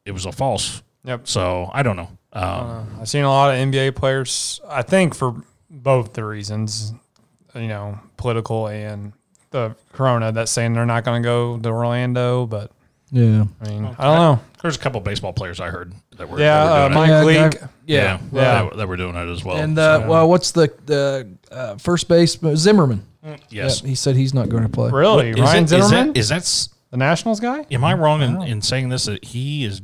[0.05, 0.83] It was a false.
[1.03, 1.27] Yep.
[1.27, 2.09] So I don't know.
[2.33, 4.61] Um, I've seen a lot of NBA players.
[4.67, 5.35] I think for
[5.69, 6.93] both the reasons,
[7.55, 9.13] you know, political and
[9.49, 12.45] the corona, that's saying they're not going to go to Orlando.
[12.45, 12.71] But
[13.11, 14.39] yeah, I mean, I don't know.
[14.61, 17.09] There's a couple baseball players I heard that were, Yeah, that uh, were doing Mike
[17.09, 17.23] it.
[17.41, 17.61] Yeah, Leake.
[17.61, 18.63] Yeah, yeah, yeah.
[18.69, 19.57] That, that were doing it as well.
[19.57, 23.05] and uh, So, well, what's the the uh, first base Zimmerman?
[23.49, 24.89] yes, Yeah, he said he's not going to play.
[24.91, 27.65] Really, Is Ryan it- is Zimmerman, that- is that the Nationals guy?
[27.71, 29.81] Am I wrong in, in saying this that he is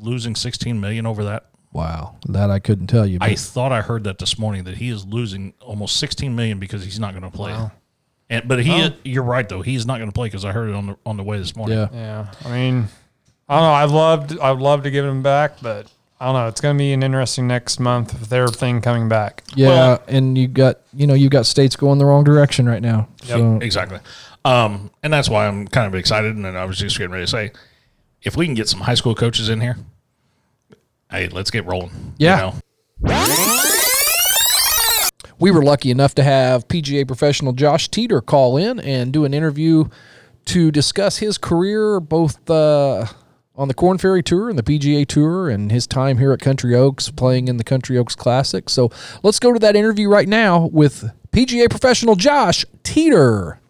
[0.00, 1.46] losing 16 million over that?
[1.72, 3.18] Wow, that I couldn't tell you.
[3.20, 6.84] I thought I heard that this morning that he is losing almost 16 million because
[6.84, 7.52] he's not going to play.
[7.52, 7.72] Wow.
[8.28, 8.90] And but he, Oh.
[9.04, 9.62] you're right though.
[9.62, 11.56] He's not going to play because I heard it on the on the way this
[11.56, 11.78] morning.
[11.78, 11.88] yeah.
[11.92, 12.88] Yeah, I mean,
[13.48, 13.72] I don't know.
[13.72, 16.46] I'd love, to, I'd love to give him back, but I don't know.
[16.48, 19.42] It's going to be an interesting next month with their thing coming back.
[19.56, 22.82] Yeah, Well- and you got you know you got states going the wrong direction right
[22.82, 23.08] now.
[23.24, 23.98] So Exactly.
[24.44, 26.36] Um, and that's why I'm kind of excited.
[26.36, 27.52] And I was just getting ready to say,
[28.22, 29.76] if we can get some high school coaches in here,
[31.10, 32.14] hey, let's get rolling.
[32.18, 32.36] Yeah.
[32.36, 32.60] You
[33.06, 33.62] know?
[35.38, 39.34] we were lucky enough to have PGA professional Josh Teater call in and do an
[39.34, 39.86] interview
[40.44, 43.06] to discuss his career both uh,
[43.56, 46.74] on the Korn Ferry Tour and the PGA Tour and his time here at Country
[46.74, 48.68] Oaks playing in the Country Oaks Classic.
[48.68, 48.90] So
[49.22, 53.61] let's go to that interview right now with PGA professional Josh Teater.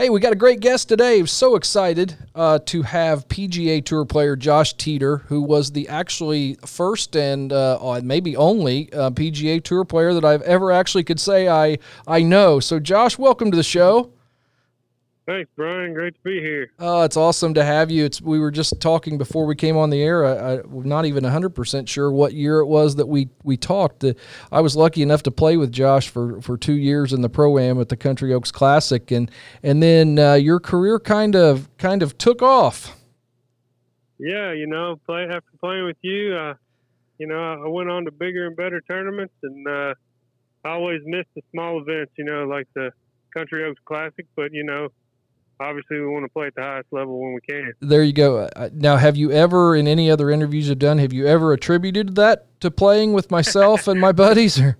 [0.00, 1.22] Hey, we got a great guest today.
[1.26, 7.14] So excited uh, to have PGA Tour player Josh Teater, who was the actually first
[7.14, 11.50] and uh, uh, maybe only uh, PGA Tour player that I've ever actually could say
[11.50, 12.60] I I know.
[12.60, 14.10] So, Josh, welcome to the show.
[15.30, 15.94] Thanks, Brian.
[15.94, 16.72] Great to be here.
[16.80, 18.04] Oh, it's awesome to have you.
[18.04, 20.26] It's we were just talking before we came on the air.
[20.26, 24.02] I, I'm not even 100% sure what year it was that we we talked.
[24.02, 24.14] Uh,
[24.50, 27.58] I was lucky enough to play with Josh for, for 2 years in the pro
[27.58, 29.30] am at the Country Oaks Classic and
[29.62, 32.96] and then uh, your career kind of kind of took off.
[34.18, 36.54] Yeah, you know, play after playing with you, uh,
[37.18, 39.94] you know, I went on to bigger and better tournaments, and uh,
[40.64, 42.90] I always missed the small events, you know, like the
[43.32, 44.26] Country Oaks Classic.
[44.34, 44.88] But you know,
[45.60, 47.72] obviously, we want to play at the highest level when we can.
[47.80, 48.38] There you go.
[48.38, 52.16] Uh, Now, have you ever, in any other interviews you've done, have you ever attributed
[52.16, 54.58] that to playing with myself and my buddies?
[54.60, 54.78] Or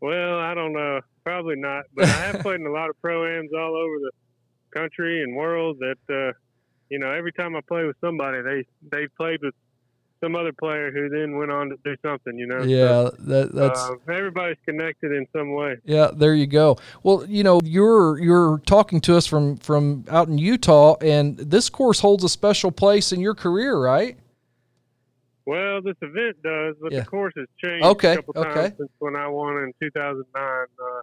[0.00, 3.50] Well, I don't know, probably not, but I have played in a lot of pro-ams
[3.52, 4.10] all over the
[4.70, 5.78] country and world.
[5.80, 6.32] That uh,
[6.88, 9.54] you know, every time I play with somebody, they they played with
[10.20, 12.38] some other player who then went on to do something.
[12.38, 15.76] You know, So, yeah, that, that's uh, everybody's connected in some way.
[15.84, 16.10] yeah.
[16.14, 16.78] There you go.
[17.02, 21.68] Well, you know, you're you're talking to us from from out in Utah, and this
[21.68, 24.16] course holds a special place in your career, right?
[25.44, 27.00] Well, this event does, but Yeah.
[27.00, 30.24] the course has changed Okay, a couple times since when I won in 2009.
[30.42, 31.02] Uh,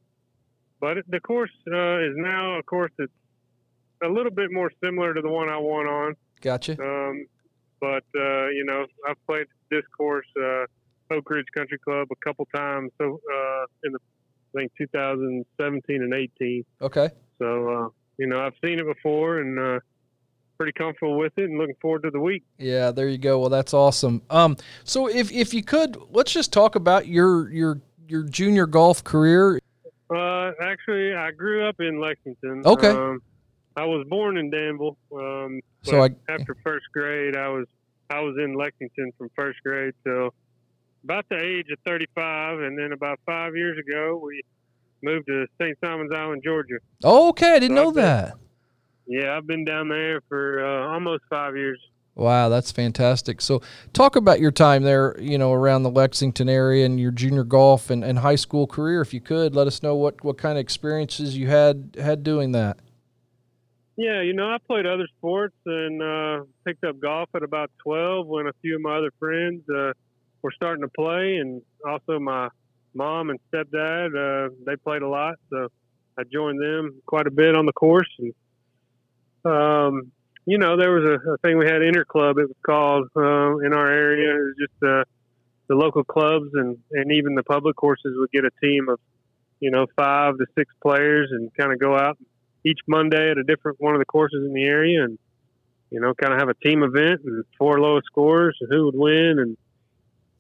[0.82, 3.10] but it, the course uh, is now a course that's
[4.04, 6.16] a little bit more similar to the one I won on.
[6.42, 6.74] Gotcha.
[6.74, 7.26] Um,
[7.84, 10.66] but uh, you know, I've played this course, uh,
[11.12, 12.92] Oakridge Country Club, a couple times.
[12.98, 14.00] So uh, in the
[14.56, 16.64] I think 2017 and 18.
[16.82, 17.10] Okay.
[17.40, 19.80] So uh, you know, I've seen it before and uh,
[20.58, 22.44] pretty comfortable with it, and looking forward to the week.
[22.58, 23.38] Yeah, there you go.
[23.40, 24.22] Well, that's awesome.
[24.30, 29.04] Um, so if if you could, let's just talk about your your your junior golf
[29.04, 29.60] career.
[30.10, 32.62] Uh, actually, I grew up in Lexington.
[32.66, 32.92] Okay.
[32.92, 33.22] Um,
[33.76, 34.98] I was born in Danville.
[35.16, 37.66] Um, So I- after first grade, I was
[38.10, 40.34] I was in Lexington from first grade till
[41.04, 44.42] about the age of 35, and then about five years ago we
[45.02, 45.78] moved to St.
[45.84, 46.78] Simons Island, Georgia.
[47.04, 48.02] Oh, okay, I didn't know Okay.
[48.02, 48.34] that.
[49.08, 51.80] Yeah, I've been down there for uh, almost five years.
[52.16, 53.42] Wow, that's fantastic.
[53.42, 57.44] So, talk about your time there, you know, around the Lexington area and your junior
[57.44, 59.56] golf and, and high school career, if you could.
[59.56, 62.78] Let us know what, what kind of experiences you had had doing that.
[63.96, 68.26] Yeah, you know, I played other sports and uh, picked up golf at about 12
[68.26, 69.94] when a few of my other friends uh,
[70.42, 72.50] were starting to play, and also my
[72.96, 75.68] mom and stepdad uh, they played a lot, so
[76.18, 78.10] I joined them quite a bit on the course.
[78.18, 78.34] And
[79.46, 80.12] um,
[80.46, 82.38] you know, there was a, a thing we had inter club.
[82.40, 84.32] It was called uh, in our area.
[84.32, 85.04] It was just uh,
[85.68, 89.00] the local clubs and and even the public courses would get a team of
[89.60, 92.18] you know five to six players and kind of go out
[92.66, 95.18] each Monday at a different one of the courses in the area, and
[95.90, 98.96] you know, kind of have a team event and four lowest scores and who would
[98.96, 99.38] win.
[99.40, 99.58] And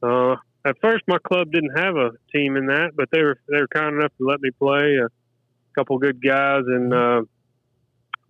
[0.02, 3.60] uh, at first, my club didn't have a team in that, but they were they
[3.60, 4.98] were kind enough to let me play.
[4.98, 5.10] A
[5.78, 7.22] couple good guys and uh,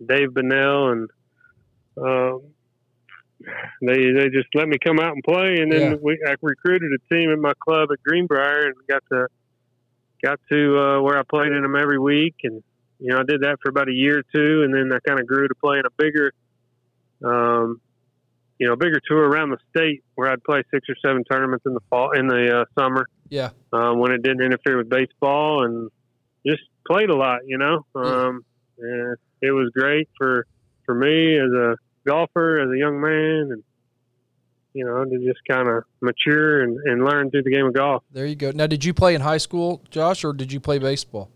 [0.06, 1.10] Dave Bennell and.
[1.96, 2.54] Um,
[3.82, 5.94] they they just let me come out and play, and then Yeah.
[6.00, 9.26] we I recruited a team at my club at Greenbrier, and got to
[10.24, 12.62] got to uh, where I played in them every week, and
[13.04, 15.20] you know I did that for about a year or two, and then I kind
[15.20, 16.32] of grew to playing a bigger,
[17.22, 17.80] um,
[18.58, 21.74] you know, bigger tour around the state where I'd play six or seven tournaments in
[21.74, 23.50] the fall in the uh, summer Yeah.
[23.72, 25.90] um, when it didn't interfere with baseball, and
[26.46, 27.40] just played a lot.
[27.46, 28.44] You know, um,
[28.78, 30.46] and it was great for
[30.86, 33.62] for me as a golfer, as a young man, and
[34.72, 38.02] you know to just kind of mature and, and learn through the game of golf.
[38.12, 38.50] There you go.
[38.50, 41.30] Now, did you play in high school, Josh, or did you play baseball?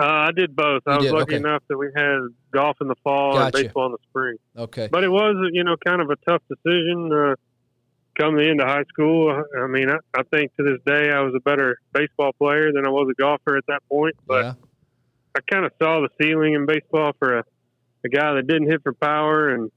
[0.00, 0.82] Uh, I did both.
[0.86, 1.36] You I was did, lucky okay.
[1.36, 2.18] enough that we had
[2.52, 3.44] golf in the fall Gotcha.
[3.44, 4.36] and baseball in the spring.
[4.56, 4.88] Okay.
[4.90, 7.34] But it was, you know, kind of a tough decision uh,
[8.16, 9.42] coming into high school.
[9.60, 12.86] I mean, I, I think to this day I was a better baseball player than
[12.86, 14.14] I was a golfer at that point.
[14.26, 14.52] But yeah.
[15.36, 17.44] I kind of saw the ceiling in baseball for a,
[18.04, 19.48] a guy that didn't hit for power.
[19.48, 19.70] And,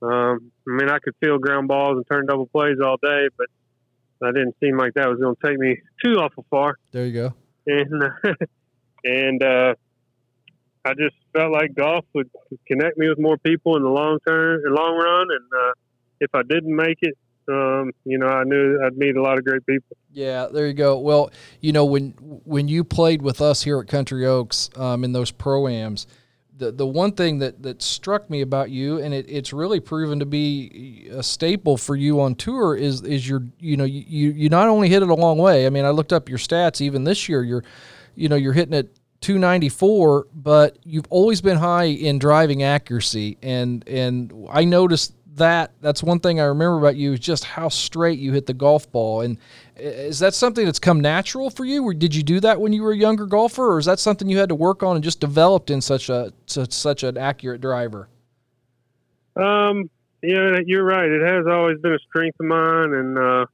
[0.00, 3.48] um, I mean, I could feel ground balls and turn double plays all day, but
[4.22, 7.12] that didn't seem like that was going to take me too awful far There you
[7.12, 7.34] go.
[7.66, 8.02] and
[9.04, 9.74] and uh,
[10.84, 12.30] I just felt like golf would
[12.66, 15.28] connect me with more people in the long term, long run.
[15.30, 15.72] And uh,
[16.20, 17.16] if I didn't make it,
[17.48, 19.96] um, you know, I knew I'd meet a lot of great people.
[20.12, 20.98] Yeah, there you go.
[20.98, 22.10] Well, you know when
[22.44, 26.06] when you played with us here at Country Oaks um, in those proams,
[26.56, 30.20] the the one thing that that struck me about you, and it, it's really proven
[30.20, 34.48] to be a staple for you on tour, is is your you know you you
[34.48, 35.66] not only hit it a long way.
[35.66, 37.42] I mean, I looked up your stats even this year.
[37.42, 37.64] You're
[38.14, 43.86] you know you're hitting it 294, but you've always been high in driving accuracy, and
[43.86, 48.18] and I noticed that that's one thing I remember about you is just how straight
[48.18, 49.20] you hit the golf ball.
[49.20, 49.38] And
[49.76, 52.82] is that something that's come natural for you, or did you do that when you
[52.82, 55.20] were a younger golfer, or is that something you had to work on and just
[55.20, 58.08] developed in such a such, such an accurate driver?
[59.36, 59.90] Um,
[60.22, 61.08] yeah, you're right.
[61.08, 63.46] It has always been a strength of mine, and uh,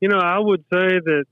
[0.00, 1.24] you know, I would say that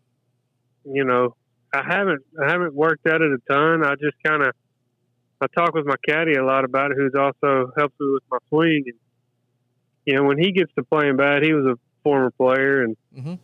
[0.85, 1.36] you know,
[1.73, 3.85] I haven't I haven't worked at it a ton.
[3.85, 4.53] I just kind of
[5.41, 8.39] I talk with my caddy a lot about it, who's also helps me with my
[8.49, 8.85] swing.
[8.87, 8.95] And
[10.07, 13.39] you know, when he gets to playing bad, he was a former player, and Mhm.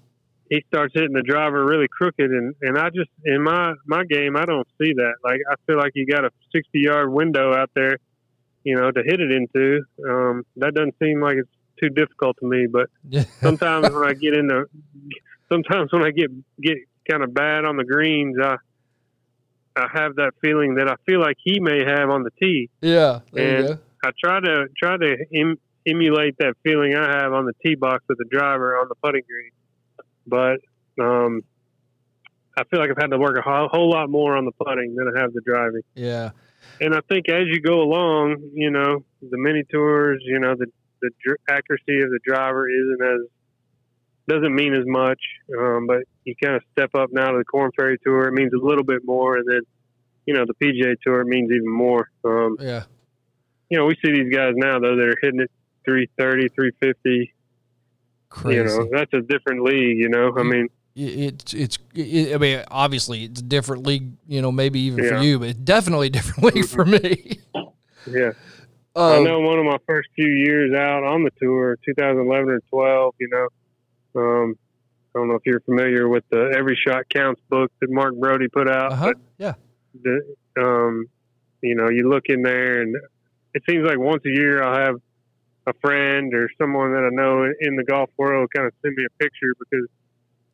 [0.49, 2.31] he starts hitting the driver really crooked.
[2.31, 5.15] And and I just in my my game, I don't see that.
[5.25, 7.97] Like I feel like you got a sixty yard window out there,
[8.65, 9.83] you know, to hit it into.
[10.09, 12.89] Um, that doesn't seem like it's too difficult to me, but
[13.43, 14.67] sometimes when I get into,
[15.49, 16.31] sometimes when I get
[16.61, 16.79] get
[17.11, 18.57] kind of bad on the greens, I
[19.75, 22.69] I have that feeling that I feel like he may have on the tee.
[22.83, 23.83] yeah, there you And- go.
[24.05, 28.03] I try to try to em, emulate that feeling I have on the tee box
[28.09, 29.53] with the driver on the putting green,
[30.27, 30.59] but
[31.03, 31.43] um,
[32.59, 34.95] I feel like I've had to work a whole, whole lot more on the putting
[34.97, 35.83] than I have the driving.
[35.95, 36.31] Yeah,
[36.81, 40.67] And I think as you go along, you know, the mini tours, you know, the
[41.01, 41.11] the
[41.49, 43.21] accuracy of the driver isn't as
[44.29, 45.21] doesn't mean as much,
[45.59, 48.29] um, but you kind of step up now to the Korn Ferry Tour.
[48.29, 49.61] It means a little bit more, and then
[50.27, 52.09] you know the PGA Tour it means even more.
[52.25, 52.85] Um, yeah,
[53.69, 55.51] you know, we see these guys now though that are hitting it
[55.85, 57.35] 330, 350.
[58.29, 58.57] crazy.
[58.59, 59.99] You know, that's a different league.
[59.99, 64.13] You know, I mean, It- it's it's it, I mean obviously it's a different league
[64.29, 67.39] you know maybe even for you but definitely a different league for me.
[68.07, 68.33] yeah.
[68.95, 72.61] I Um, know one of my first few years out on the tour, 2011 or
[72.69, 73.49] 12, you know,
[74.17, 74.55] um,
[75.15, 78.51] I don't know if you're familiar with the Every Shot Counts book that Mark Broadie
[78.51, 79.13] put out, uh-huh.
[79.39, 79.55] Yeah.
[80.03, 81.07] the, um,
[81.63, 82.97] you know, you look in there and
[83.55, 84.97] it seems like once a year I'll have
[85.67, 89.05] a friend or someone that I know in the golf world kind of send me
[89.05, 89.87] a picture because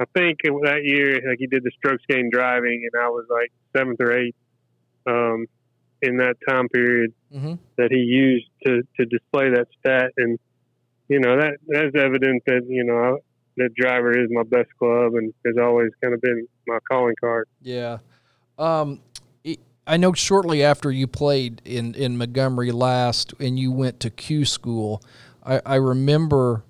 [0.01, 3.51] I think that year, like he did the strokes gained driving, and I was like
[3.77, 4.37] seventh or eighth
[5.07, 5.47] um,
[6.03, 7.57] in that time period Mm-hmm.
[7.77, 10.13] that he used to, to display that stat.
[10.17, 10.39] And,
[11.09, 13.19] you know, that that's evident that, you know,
[13.59, 17.49] that driver is my best club and has always kind of been my calling card.
[17.63, 17.99] Yeah.
[18.59, 19.01] Um,
[19.87, 24.45] I know shortly after you played in, in Montgomery last and you went to Q
[24.45, 25.03] school,
[25.43, 26.65] I, I remember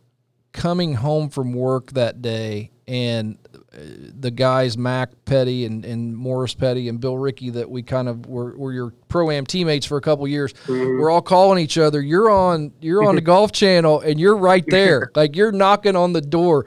[0.52, 3.78] coming home from work that day and uh,
[4.18, 8.26] the guys, Mac Petty and, and Morris Petty and Bill Ricky, that we kind of
[8.26, 10.54] were, were your pro am teammates for a couple years.
[10.66, 12.00] We're all calling each other.
[12.00, 15.12] You're on, you're on the golf channel and you're right there.
[15.14, 16.66] like you're knocking on the door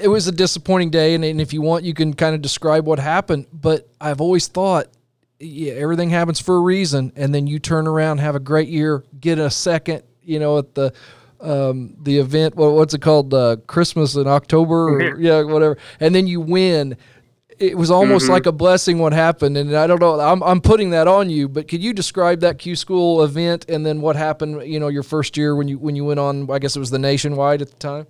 [0.00, 2.86] it was a disappointing day, and, and if you want, you can kind of describe
[2.86, 3.46] what happened.
[3.52, 4.86] But I've always thought,
[5.38, 9.04] yeah, everything happens for a reason, and then you turn around, have a great year,
[9.20, 10.92] get a second, you know, at the
[11.42, 12.54] um, the event.
[12.56, 13.32] What, what's it called?
[13.34, 16.96] Uh, Christmas in October, or, yeah, whatever, and then you win.
[17.58, 20.18] It was almost like a blessing what happened, and I don't know.
[20.18, 23.86] I'm I'm putting that on you, but could you describe that Q School event and
[23.86, 24.66] then what happened?
[24.66, 26.50] You know, your first year when you when you went on.
[26.50, 28.06] I guess it was the nationwide at the time.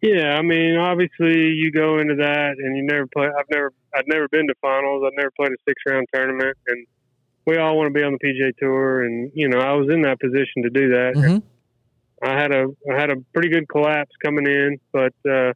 [0.00, 3.26] Yeah, I mean, obviously you go into that and you never play.
[3.26, 5.02] I've never, I've never been to finals.
[5.06, 6.86] I've never played a six round tournament, and
[7.46, 9.04] we all want to be on the PGA Tour.
[9.04, 11.12] And you know, I was in that position to do that.
[11.16, 11.46] Mm-hmm.
[12.22, 15.52] I had a, I had a pretty good collapse coming in, but uh,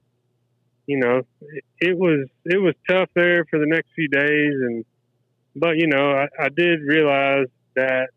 [0.86, 4.84] you know, it, it was, it was tough there for the next few days, and
[5.56, 7.46] but you know, I, I did realize
[7.76, 8.08] that.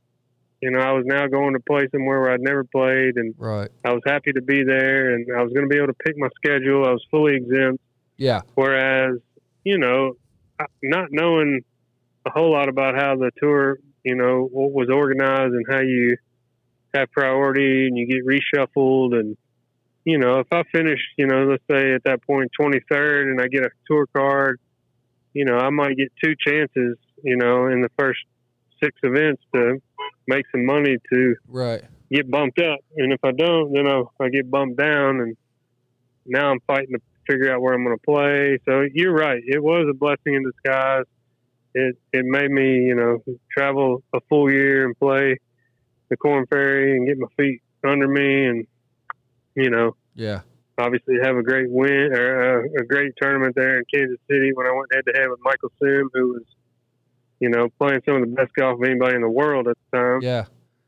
[0.59, 3.69] You know, I was now going to play somewhere where I'd never played, and Right.
[3.85, 6.17] I was happy to be there, and I was going to be able to pick
[6.17, 6.83] my schedule.
[6.83, 7.79] I was fully exempt.
[8.17, 8.41] Yeah.
[8.55, 9.19] Whereas,
[9.63, 10.13] you know,
[10.81, 11.61] not knowing
[12.25, 16.17] a whole lot about how the tour, you know, was organized and how you
[16.97, 19.37] have priority and you get reshuffled, and
[20.05, 23.47] you know, if I finish, you know, let's say at that point 23rd, and I
[23.47, 24.59] get a tour card,
[25.33, 28.19] you know, I might get two chances, you know, in the first
[28.81, 29.81] six events to
[30.27, 31.83] make some money to Right.
[32.09, 35.37] get bumped up, and if I don't, then I, I get bumped down, and
[36.25, 38.59] now I'm fighting to figure out where I'm going to play.
[38.65, 41.05] So you're right; it was a blessing in disguise.
[41.73, 45.37] It it made me, you know, travel a full year and play
[46.09, 48.67] the Korn Ferry and get my feet under me, and
[49.55, 50.41] you know, Yeah.
[50.77, 54.67] obviously have a great win or uh, a great tournament there in Kansas City when
[54.67, 56.43] I went head to head with Michael Sim, who was,
[57.39, 59.97] you know, playing some of the best golf of anybody in the world at the
[59.97, 60.21] time.
[60.21, 60.45] Yeah.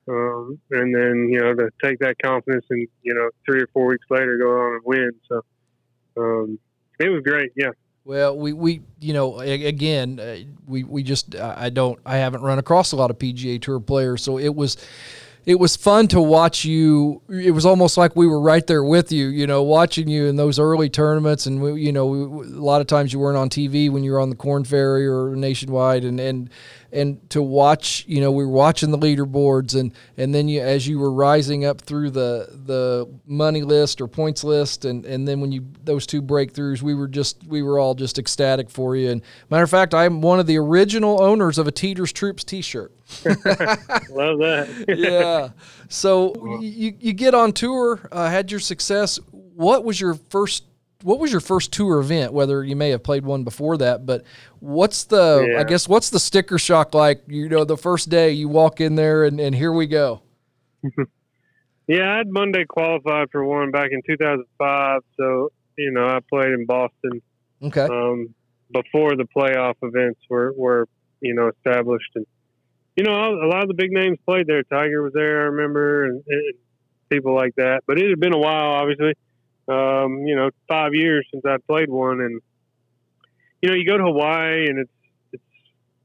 [0.07, 3.85] Um, and then you know to take that confidence and you know three or four
[3.85, 5.11] weeks later go on and win.
[5.27, 5.41] So
[6.17, 6.59] um,
[6.99, 7.51] it was great.
[7.55, 7.69] Yeah.
[8.09, 12.57] Well, we, we you know again uh, we we just I don't I haven't run
[12.57, 14.77] across a lot of PGA Tour players, so it was
[15.45, 17.21] it was fun to watch you.
[17.29, 20.37] It was almost like we were right there with you, you know, watching you in
[20.37, 21.45] those early tournaments.
[21.45, 24.13] And we, you know, we, a lot of times you weren't on TV when you
[24.13, 26.49] were on the Korn Ferry or Nationwide, and and
[26.91, 30.87] and to watch, you know, we were watching the leaderboards, and and then you as
[30.87, 35.41] you were rising up through the the money list or points list, and and then
[35.41, 39.09] when you those two breakthroughs, we were just we were all just ecstatic for you.
[39.09, 42.91] And matter of fact, I'm one of the original owners of a Teaters Troops T-shirt
[43.25, 44.85] Love that.
[44.97, 45.49] yeah.
[45.89, 49.19] So you you get on tour, uh, had your success.
[49.31, 50.63] What was your first?
[51.03, 52.33] What was your first tour event?
[52.33, 54.25] Whether you may have played one before that, but
[54.59, 55.55] what's the?
[55.57, 57.23] I guess what's the sticker shock like?
[57.27, 60.21] You know, the first day you walk in there and, and here we go.
[61.87, 65.01] yeah, I had Monday qualified for one back in 2005.
[65.15, 67.21] So you know I played in Boston
[67.63, 67.81] Okay.
[67.81, 68.33] um,
[68.71, 70.87] before the playoff events were were
[71.21, 72.25] you know established and
[72.97, 74.63] you know a lot of the big names played there.
[74.63, 76.53] Tiger was there, I remember, and, and
[77.09, 77.83] people like that.
[77.87, 79.13] But it had been a while, obviously.
[79.69, 82.41] Um, you know, five years since I'd played one, and
[83.61, 84.91] you know, you go to Hawaii, and it's
[85.33, 85.43] it's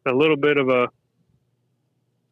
[0.06, 0.88] a little bit of a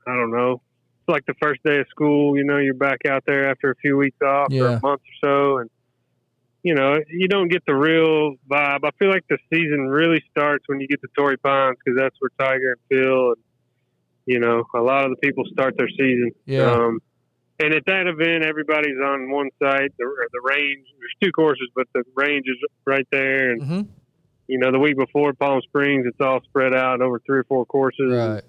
[0.06, 0.60] I don't know.
[1.00, 2.36] It's like the first day of school.
[2.36, 5.24] You know, you're back out there after a few weeks off or a month or
[5.24, 5.70] so, and
[6.62, 8.80] you know, you don't get the real vibe.
[8.84, 12.14] I feel like the season really starts when you get to Torrey Pines because that's
[12.20, 13.42] where Tiger and Phil and
[14.26, 16.30] you know a lot of the people start their season.
[16.46, 16.70] Yeah.
[16.70, 17.00] Um,
[17.60, 19.90] and at that event, everybody's on one side.
[19.98, 23.50] The, the range, there's two courses, but the range is right there.
[23.52, 23.80] And hmm
[24.48, 27.64] you know, the week before Palm Springs, it's all spread out over three or four
[27.64, 28.12] courses.
[28.12, 28.42] Right.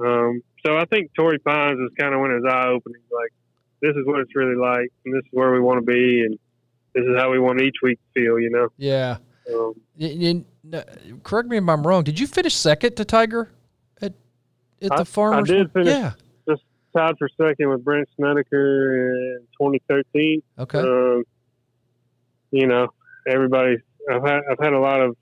[0.00, 3.00] Um, so I think Torrey Pines is kind of when it's eye opening.
[3.10, 3.32] Like,
[3.80, 6.38] this is what it's really like, and this is where we want to be, and
[6.94, 8.38] this is how we want each week to feel.
[8.38, 8.68] You know.
[8.76, 9.16] Yeah.
[9.52, 10.84] Um, Y- y- n-
[11.22, 12.04] correct me if I'm wrong.
[12.04, 13.50] Did you finish second to Tiger
[14.02, 14.12] at
[14.82, 15.48] at I- the I Farmers?
[15.48, 16.12] did finish Yeah.
[16.96, 20.42] Tied for second with Brandt Snedeker in 2013.
[20.58, 20.78] Okay.
[20.78, 21.24] Um,
[22.50, 22.88] you know,
[23.26, 23.76] everybody.
[24.10, 25.16] I've had I've had a lot of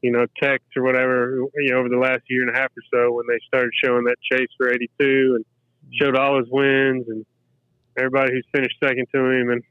[0.00, 2.82] you know texts or whatever you know over the last year and a half or
[2.92, 5.44] so when they started showing that chase for 82 and
[6.00, 7.26] showed all his wins and
[7.98, 9.62] everybody who's finished second to him and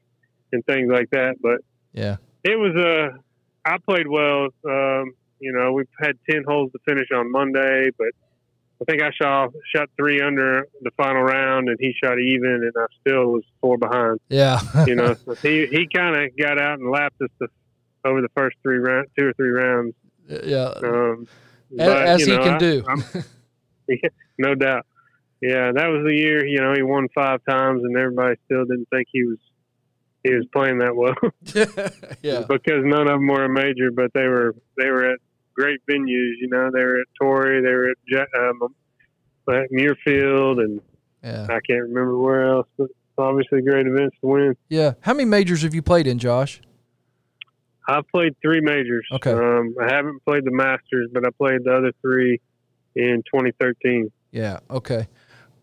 [0.52, 1.36] and things like that.
[1.42, 1.62] But
[1.94, 3.06] yeah, it was a.
[3.06, 3.10] Uh,
[3.66, 4.50] I played well.
[4.68, 8.10] Um, you know, we've had 10 holes to finish on Monday, but
[8.82, 12.74] I think I shot shot three under the final round, and he shot even, and
[12.78, 14.20] I still was four behind.
[14.30, 17.48] Yeah, you know, he he kind of got out and lapped us the,
[18.04, 19.96] over the first three round, two or three rounds.
[20.28, 21.28] Yeah, um,
[21.72, 22.84] but, as, he know, can I, do,
[23.88, 24.86] yeah, no doubt.
[25.42, 26.46] Yeah, that was the year.
[26.46, 29.38] You know, he won five times, and everybody still didn't think he was
[30.24, 31.16] he was playing that well.
[32.24, 35.20] yeah, because none of them were a major, but they were they were at
[35.56, 36.34] great venues.
[36.40, 38.76] You know, they were at Torrey, they were at um,
[39.50, 40.82] at Muirfield, and
[41.24, 41.44] yeah.
[41.44, 42.68] I can't remember where else.
[42.78, 44.56] But obviously, great events to win.
[44.70, 44.94] Yeah.
[45.02, 46.62] How many majors have you played in, Josh?
[47.88, 49.06] I've played three majors.
[49.12, 49.32] Okay.
[49.32, 52.42] Um, I haven't played the Masters, but I played the other three
[52.96, 54.12] in 2013.
[54.32, 54.60] Yeah.
[54.70, 55.08] Okay.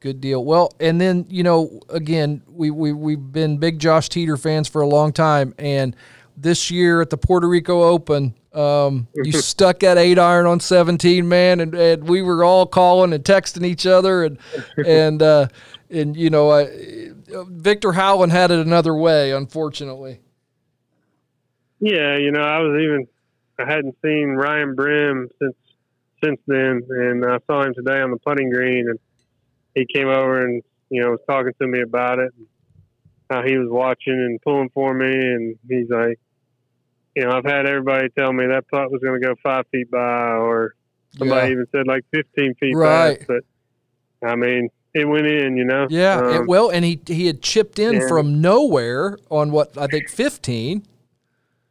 [0.01, 0.45] Good deal.
[0.45, 4.83] Well, and then you know, again, we we we've been big Josh Teater fans for
[4.83, 5.95] a long time, and
[6.37, 11.29] this year at the Puerto Rico Open, um, you stuck that eight iron on 17,
[11.29, 14.39] man, and, and we were all calling and texting each other, and
[14.87, 15.49] and uh,
[15.91, 16.67] and you know, uh,
[17.49, 20.21] Viktor Hovland had it another way, unfortunately.
[21.81, 23.09] Yeah, you know, I was even
[23.59, 25.57] I hadn't seen Ryan Brehm since
[26.23, 28.99] since then, and I saw him today on the putting green, and
[29.75, 32.33] he came over and you know was talking to me about it,
[33.31, 36.19] how he was watching and pulling for me, and he's like,
[37.15, 39.91] you know, I've had everybody tell me that putt was going to go five feet
[39.91, 40.75] by, or
[41.17, 41.53] somebody yeah.
[41.53, 43.19] even said like 15 feet right.
[43.19, 43.29] past.
[43.29, 45.87] But I mean, it went in, you know.
[45.91, 49.77] Yeah, um, it, well, and he he had chipped in and, from nowhere on what
[49.77, 50.87] I think 15.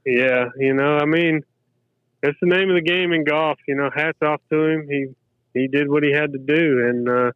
[0.05, 1.41] Yeah, you know, I mean,
[2.21, 3.59] that's the name of the game in golf.
[3.67, 4.87] You know, hats off to him.
[4.89, 5.07] He
[5.53, 7.31] he did what he had to do, and uh,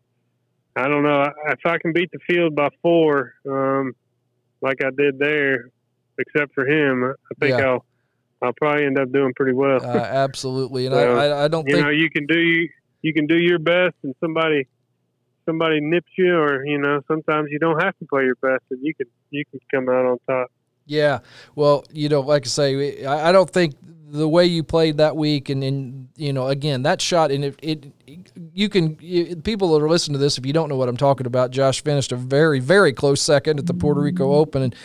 [0.75, 3.93] I don't know if I can beat the field by four, um,
[4.61, 5.69] like I did there,
[6.17, 7.03] except for him.
[7.03, 7.65] I think yeah.
[7.65, 7.85] I'll
[8.45, 9.83] I'll probably end up doing pretty well.
[9.83, 12.67] uh, absolutely, and so, I, I don't you think know you can do
[13.01, 14.67] you can do your best, and somebody
[15.45, 18.79] somebody nips you, or you know sometimes you don't have to play your best, and
[18.81, 20.51] you can you can come out on top.
[20.86, 21.19] Yeah,
[21.55, 23.73] well, you know, like I say, I, don't think
[24.07, 27.59] the way you played that week, and, and you know, again, that shot, and it,
[27.61, 27.91] it
[28.53, 30.97] you can you, people that are listening to this, if you don't know what I'm
[30.97, 34.75] talking about, Josh finished a very very close second at the Puerto Rico Open, and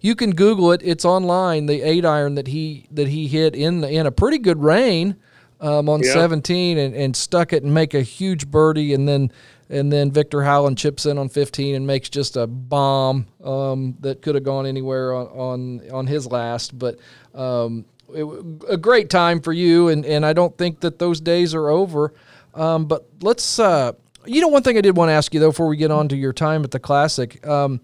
[0.00, 0.80] you can Google it.
[0.82, 1.66] It's online.
[1.66, 5.16] The eight iron that he that he hit in in a pretty good rain
[5.60, 6.12] um, on yeah.
[6.12, 9.30] 17 and, and stuck it and make a huge birdie, and then
[9.70, 14.20] and then Viktor Hovland chips in on 15 and makes just a bomb um, that
[14.20, 16.98] could have gone anywhere on, on on his last, but.
[17.34, 18.24] Um, it,
[18.68, 22.12] a great time for you, and, and I don't think that those days are over.
[22.54, 23.92] Um, but let's, uh,
[24.24, 26.08] you know, one thing I did want to ask you though before we get on
[26.08, 27.46] to your time at the Classic.
[27.46, 27.80] Um,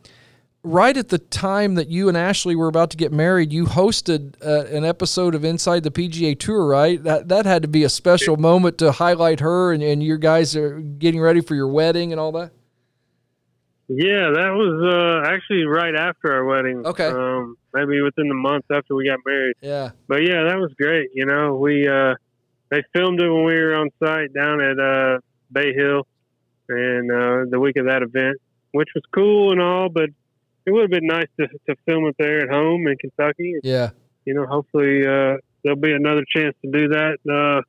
[0.67, 4.35] right at the time that you and Ashley were about to get married, you hosted
[4.45, 7.03] uh, an episode of Inside the PGA Tour, right?
[7.03, 10.57] That that had to be a special moment to highlight her, and, and your guys
[10.57, 12.51] are getting ready for your wedding and all that.
[13.89, 16.85] Yeah, that was uh, actually right after our wedding.
[16.85, 17.07] Okay.
[17.07, 19.55] Um, maybe within the month after we got married.
[19.61, 19.91] Yeah.
[20.09, 21.11] But yeah, that was great.
[21.15, 22.15] You know, we uh,
[22.71, 25.19] they filmed it when we were on site down at uh,
[25.53, 26.07] Bay Hill,
[26.69, 28.39] and uh, the week of that event,
[28.73, 30.11] which was cool and all, but
[30.67, 33.55] it would have been nice to to film it there at home in Kentucky.
[33.63, 33.91] Yeah.
[34.25, 37.19] You know, hopefully uh, there'll be another chance to do that.
[37.29, 37.63] Uh,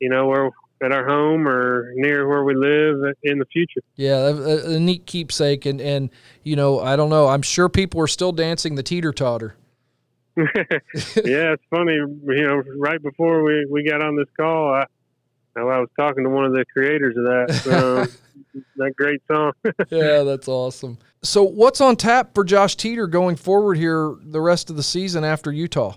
[0.00, 0.50] you know, where
[0.82, 3.80] at our home or near where we live in the future.
[3.96, 6.10] Yeah, a, a, neat keepsake, and and
[6.42, 7.28] you know, I don't know.
[7.28, 9.56] I'm sure people are still dancing the teeter totter.
[10.36, 11.94] yeah, it's funny.
[11.94, 14.84] You know, right before we we got on this call, I
[15.56, 18.08] I was talking to one of the creators of that
[18.54, 19.52] um, that great song.
[19.90, 20.98] yeah, that's awesome.
[21.22, 25.24] So, what's on tap for Josh Teater going forward here the rest of the season
[25.24, 25.96] after Utah?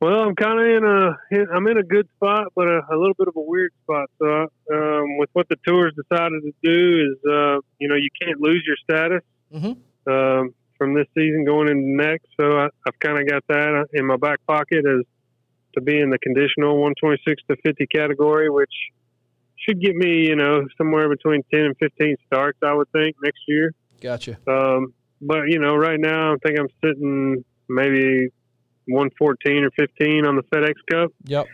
[0.00, 3.14] Well, I'm kind of in a I'm in a good spot, but a, a little
[3.16, 4.10] bit of a weird spot.
[4.18, 8.40] So, um, with what the tours decided to do is, uh, you know, you can't
[8.40, 9.22] lose your status
[9.52, 10.12] mm-hmm.
[10.12, 12.26] um, from this season going into next.
[12.38, 15.06] So, I, have kind of got that in my back pocket as
[15.74, 18.72] to be in the conditional 126 to 50 category, which
[19.66, 23.40] should get me, you know, somewhere between 10 and 15 starts, I would think, next
[23.48, 23.72] year.
[24.00, 24.36] Gotcha.
[24.46, 28.28] Um, but you know, right now I think I'm sitting maybe
[28.86, 31.10] 114 or 15 on the FedEx Cup.
[31.24, 31.46] Yep.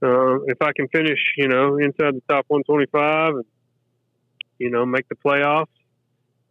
[0.00, 3.44] Uh, if I can finish, you know, inside the top 125 and
[4.58, 5.66] you know, make the playoffs.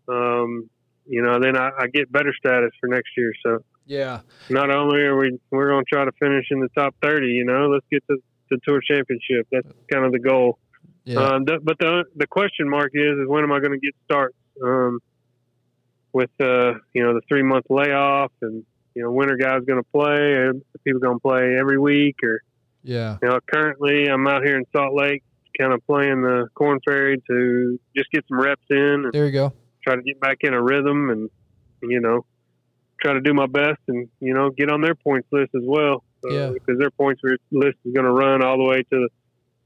[0.08, 0.70] Um,
[1.06, 3.34] you know, then I, I get better status for next year.
[3.46, 4.22] So Yeah.
[4.50, 7.46] not only are we we're going to try to finish in the top thirty, you
[7.46, 8.18] know, let's get to
[8.50, 9.48] the tour championship.
[9.52, 10.60] That's kind of the goal.
[11.08, 11.20] Yeah.
[11.22, 13.96] Um, th- but the the question mark is is when am I going to get
[14.04, 14.36] starts?
[14.62, 15.00] Um,
[16.12, 19.90] with uh, you know the three month layoff and you know are guys going to
[19.94, 20.34] play?
[20.36, 22.42] and people going to play every week or
[22.84, 23.18] yeah.
[23.22, 25.24] you know currently I'm out here in Salt Lake,
[25.60, 29.32] kind of playing the Korn Ferry to just get some reps in and There you
[29.32, 29.54] go.
[29.84, 31.30] try to get back in a rhythm and
[31.84, 32.26] you know
[33.00, 36.04] try to do my best and you know get on their points list as well.
[36.26, 36.50] Uh, Yeah.
[36.50, 39.10] Because their points list is going to run all the way to the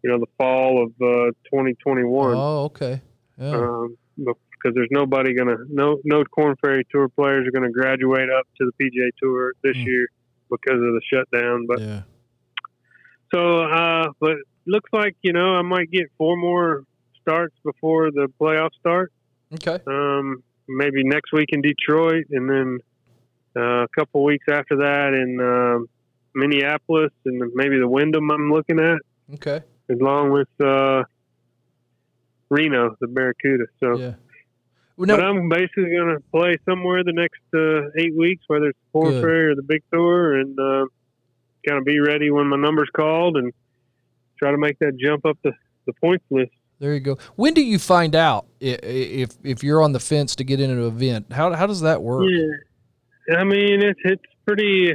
[0.03, 2.35] you know the fall of uh, 2021.
[2.35, 3.01] Oh, okay.
[3.37, 3.51] Yeah.
[3.51, 8.47] Um, because there's nobody gonna no no Korn Ferry Tour players are gonna graduate up
[8.59, 9.85] to the PGA Tour this Mm.
[9.85, 10.07] year
[10.49, 11.65] because of the shutdown.
[11.67, 12.01] But yeah.
[13.33, 14.35] so, uh, but
[14.67, 16.83] looks like you know I might get four more
[17.21, 19.11] starts before the playoffs start.
[19.53, 19.79] Okay.
[19.87, 22.79] Um, maybe next week in Detroit, and then
[23.55, 25.87] uh, a couple weeks after that in um
[26.35, 28.99] Minneapolis, and maybe the Wyndham I'm looking at,
[29.33, 29.61] Okay.
[29.99, 31.03] Along with uh,
[32.49, 33.65] Reno, the Barracuda.
[33.79, 33.97] So.
[33.97, 34.13] Yeah.
[34.97, 38.79] Well, But I'm basically going to play somewhere the next uh, eight weeks, whether it's
[38.93, 39.21] the Good.
[39.23, 40.85] Ferry or the Big Tour, and uh,
[41.67, 43.51] kind of be ready when my number's called and
[44.37, 45.53] try to make that jump up the,
[45.87, 46.51] the points list.
[46.79, 47.17] there you go.
[47.35, 50.87] When do you find out if if you're on the fence to get into an
[50.87, 51.31] event?
[51.31, 52.25] How how does that work?
[52.29, 54.93] Yeah, I mean it's it's pretty.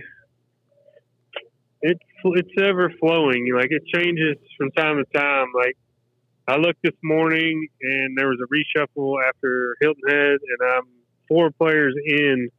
[2.34, 3.50] It's it's ever flowing.
[3.54, 5.46] Like it changes from time to time.
[5.54, 5.76] Like
[6.48, 10.82] I looked this morning and there was a reshuffle after Hilton Head, and I'm
[11.28, 12.50] four players in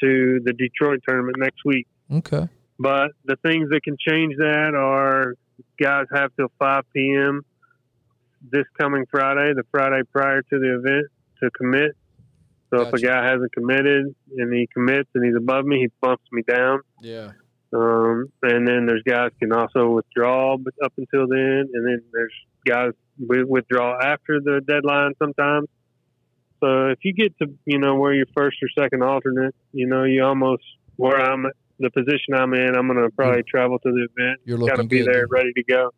[0.00, 1.86] to the Detroit tournament next week.
[2.10, 2.48] Okay.
[2.78, 5.34] But the things that can change that are
[5.80, 7.42] guys have till 5 p.m.
[8.52, 11.06] this coming Friday, the Friday prior to the event,
[11.42, 11.96] to commit.
[12.70, 16.24] So if a guy hasn't committed and he commits and he's above me, he bumps
[16.30, 16.80] me down.
[17.00, 17.32] Yeah.
[17.72, 22.32] Um, and then there's guys can also withdraw but up until then, and then there's
[22.66, 25.68] guys wi- withdraw after the deadline sometimes.
[26.60, 30.04] So if you get to you know where you're first or second alternate, you know
[30.04, 30.64] you almost
[30.96, 31.46] where I'm
[31.78, 34.40] the position I'm in, I'm going to probably travel to the event.
[34.44, 35.90] You're looking be good there, ready to go.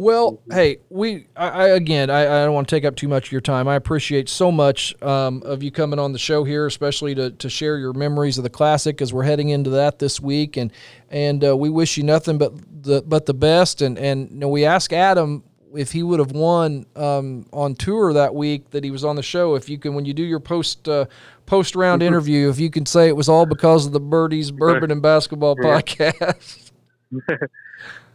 [0.00, 3.26] Well, hey, we I, I again I, I don't want to take up too much
[3.26, 3.66] of your time.
[3.66, 7.50] I appreciate so much um, of you coming on the show here, especially to, to
[7.50, 10.72] share your memories of the classic as we're heading into that this week, and
[11.10, 12.52] and uh, we wish you nothing but
[12.84, 13.82] the but the best.
[13.82, 15.42] And and you know, we ask Adam
[15.74, 19.22] if he would have won um, on tour that week that he was on the
[19.24, 19.56] show.
[19.56, 21.06] If you can, when you do your post uh,
[21.44, 24.92] post round interview, if you can say it was all because of the Birdies Bourbon
[24.92, 25.80] and Basketball Yeah.
[25.80, 26.70] podcast.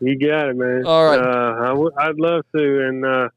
[0.06, 0.86] You got it, man.
[0.86, 1.20] All right.
[1.20, 3.30] Uh, I w- I'd love to, and uh,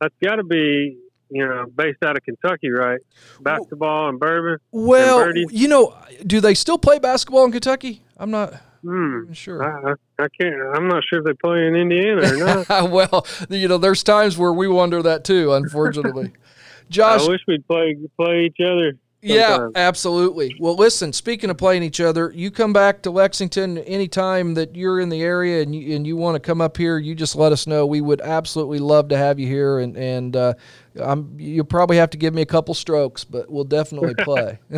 [0.00, 0.98] that's got to be
[1.30, 3.00] you know based out of Kentucky, right?
[3.40, 4.58] Basketball and bourbon.
[4.70, 5.46] Well, birdies?
[5.50, 5.96] you know,
[6.26, 8.02] do they still play basketball in Kentucky?
[8.16, 9.32] I'm not Hmm.
[9.32, 9.60] sure.
[9.64, 10.54] I, I, I can't.
[10.76, 12.36] I'm not sure if they play in Indiana or
[12.68, 12.90] not.
[12.90, 16.32] well, you know, there's times where we wonder that too, unfortunately.
[16.88, 17.22] Josh.
[17.26, 18.92] I wish we'd play play each other.
[19.20, 20.56] Yeah, absolutely.
[20.60, 25.00] Well, listen, speaking of playing each other, you come back to Lexington anytime that you're
[25.00, 27.50] in the area and you, and you want to come up here, you just let
[27.50, 27.84] us know.
[27.84, 30.54] We would absolutely love to have you here and and uh,
[31.00, 34.58] I'm, you'll probably have to give me a couple strokes, but we'll definitely play.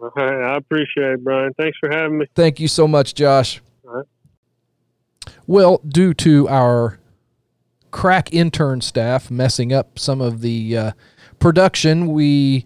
[0.00, 1.52] All right, I appreciate it, Brian.
[1.54, 2.26] Thanks for having me.
[2.34, 3.60] Thank you so much, Josh.
[3.84, 4.06] All right.
[5.46, 6.98] Well, due to our
[7.90, 10.92] crack intern staff messing up some of the uh,
[11.38, 12.64] production, we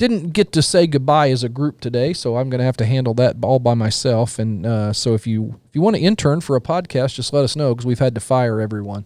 [0.00, 2.14] didn't get to say goodbye as a group today.
[2.14, 4.38] So I'm going to have to handle that all by myself.
[4.38, 7.44] And uh, so if you if you want to intern for a podcast, just let
[7.44, 9.04] us know because we've had to fire everyone.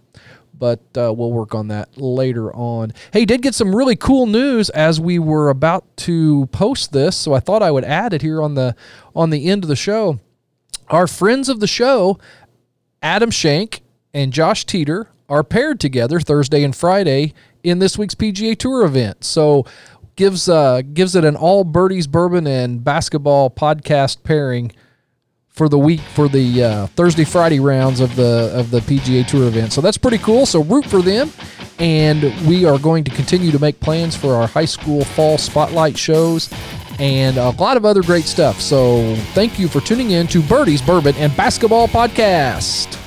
[0.57, 2.93] But uh, we'll work on that later on.
[3.13, 7.35] Hey, did get some really cool news as we were about to post this, so
[7.35, 8.77] I thought I would add it here on the
[9.17, 10.21] on the end of the show.
[10.91, 12.21] Our friends of the show,
[13.03, 13.83] Adam Schenk
[14.15, 17.35] and Josh Teater, are paired together Thursday and Friday
[17.65, 19.25] in this week's PGA Tour event.
[19.25, 19.65] So
[20.17, 24.73] gives uh, gives it an all birdies bourbon and basketball podcast pairing
[25.49, 29.47] for the week for the uh, Thursday Friday rounds of the of the PGA Tour
[29.47, 29.73] event.
[29.73, 30.47] So that's pretty cool.
[30.47, 31.31] So root for them,
[31.79, 35.97] and we are going to continue to make plans for our high school fall spotlight
[35.97, 36.53] shows
[36.99, 38.61] and a lot of other great stuff.
[38.61, 43.04] So thank you for tuning in to Birdie's Bourbon and Basketball Podcast.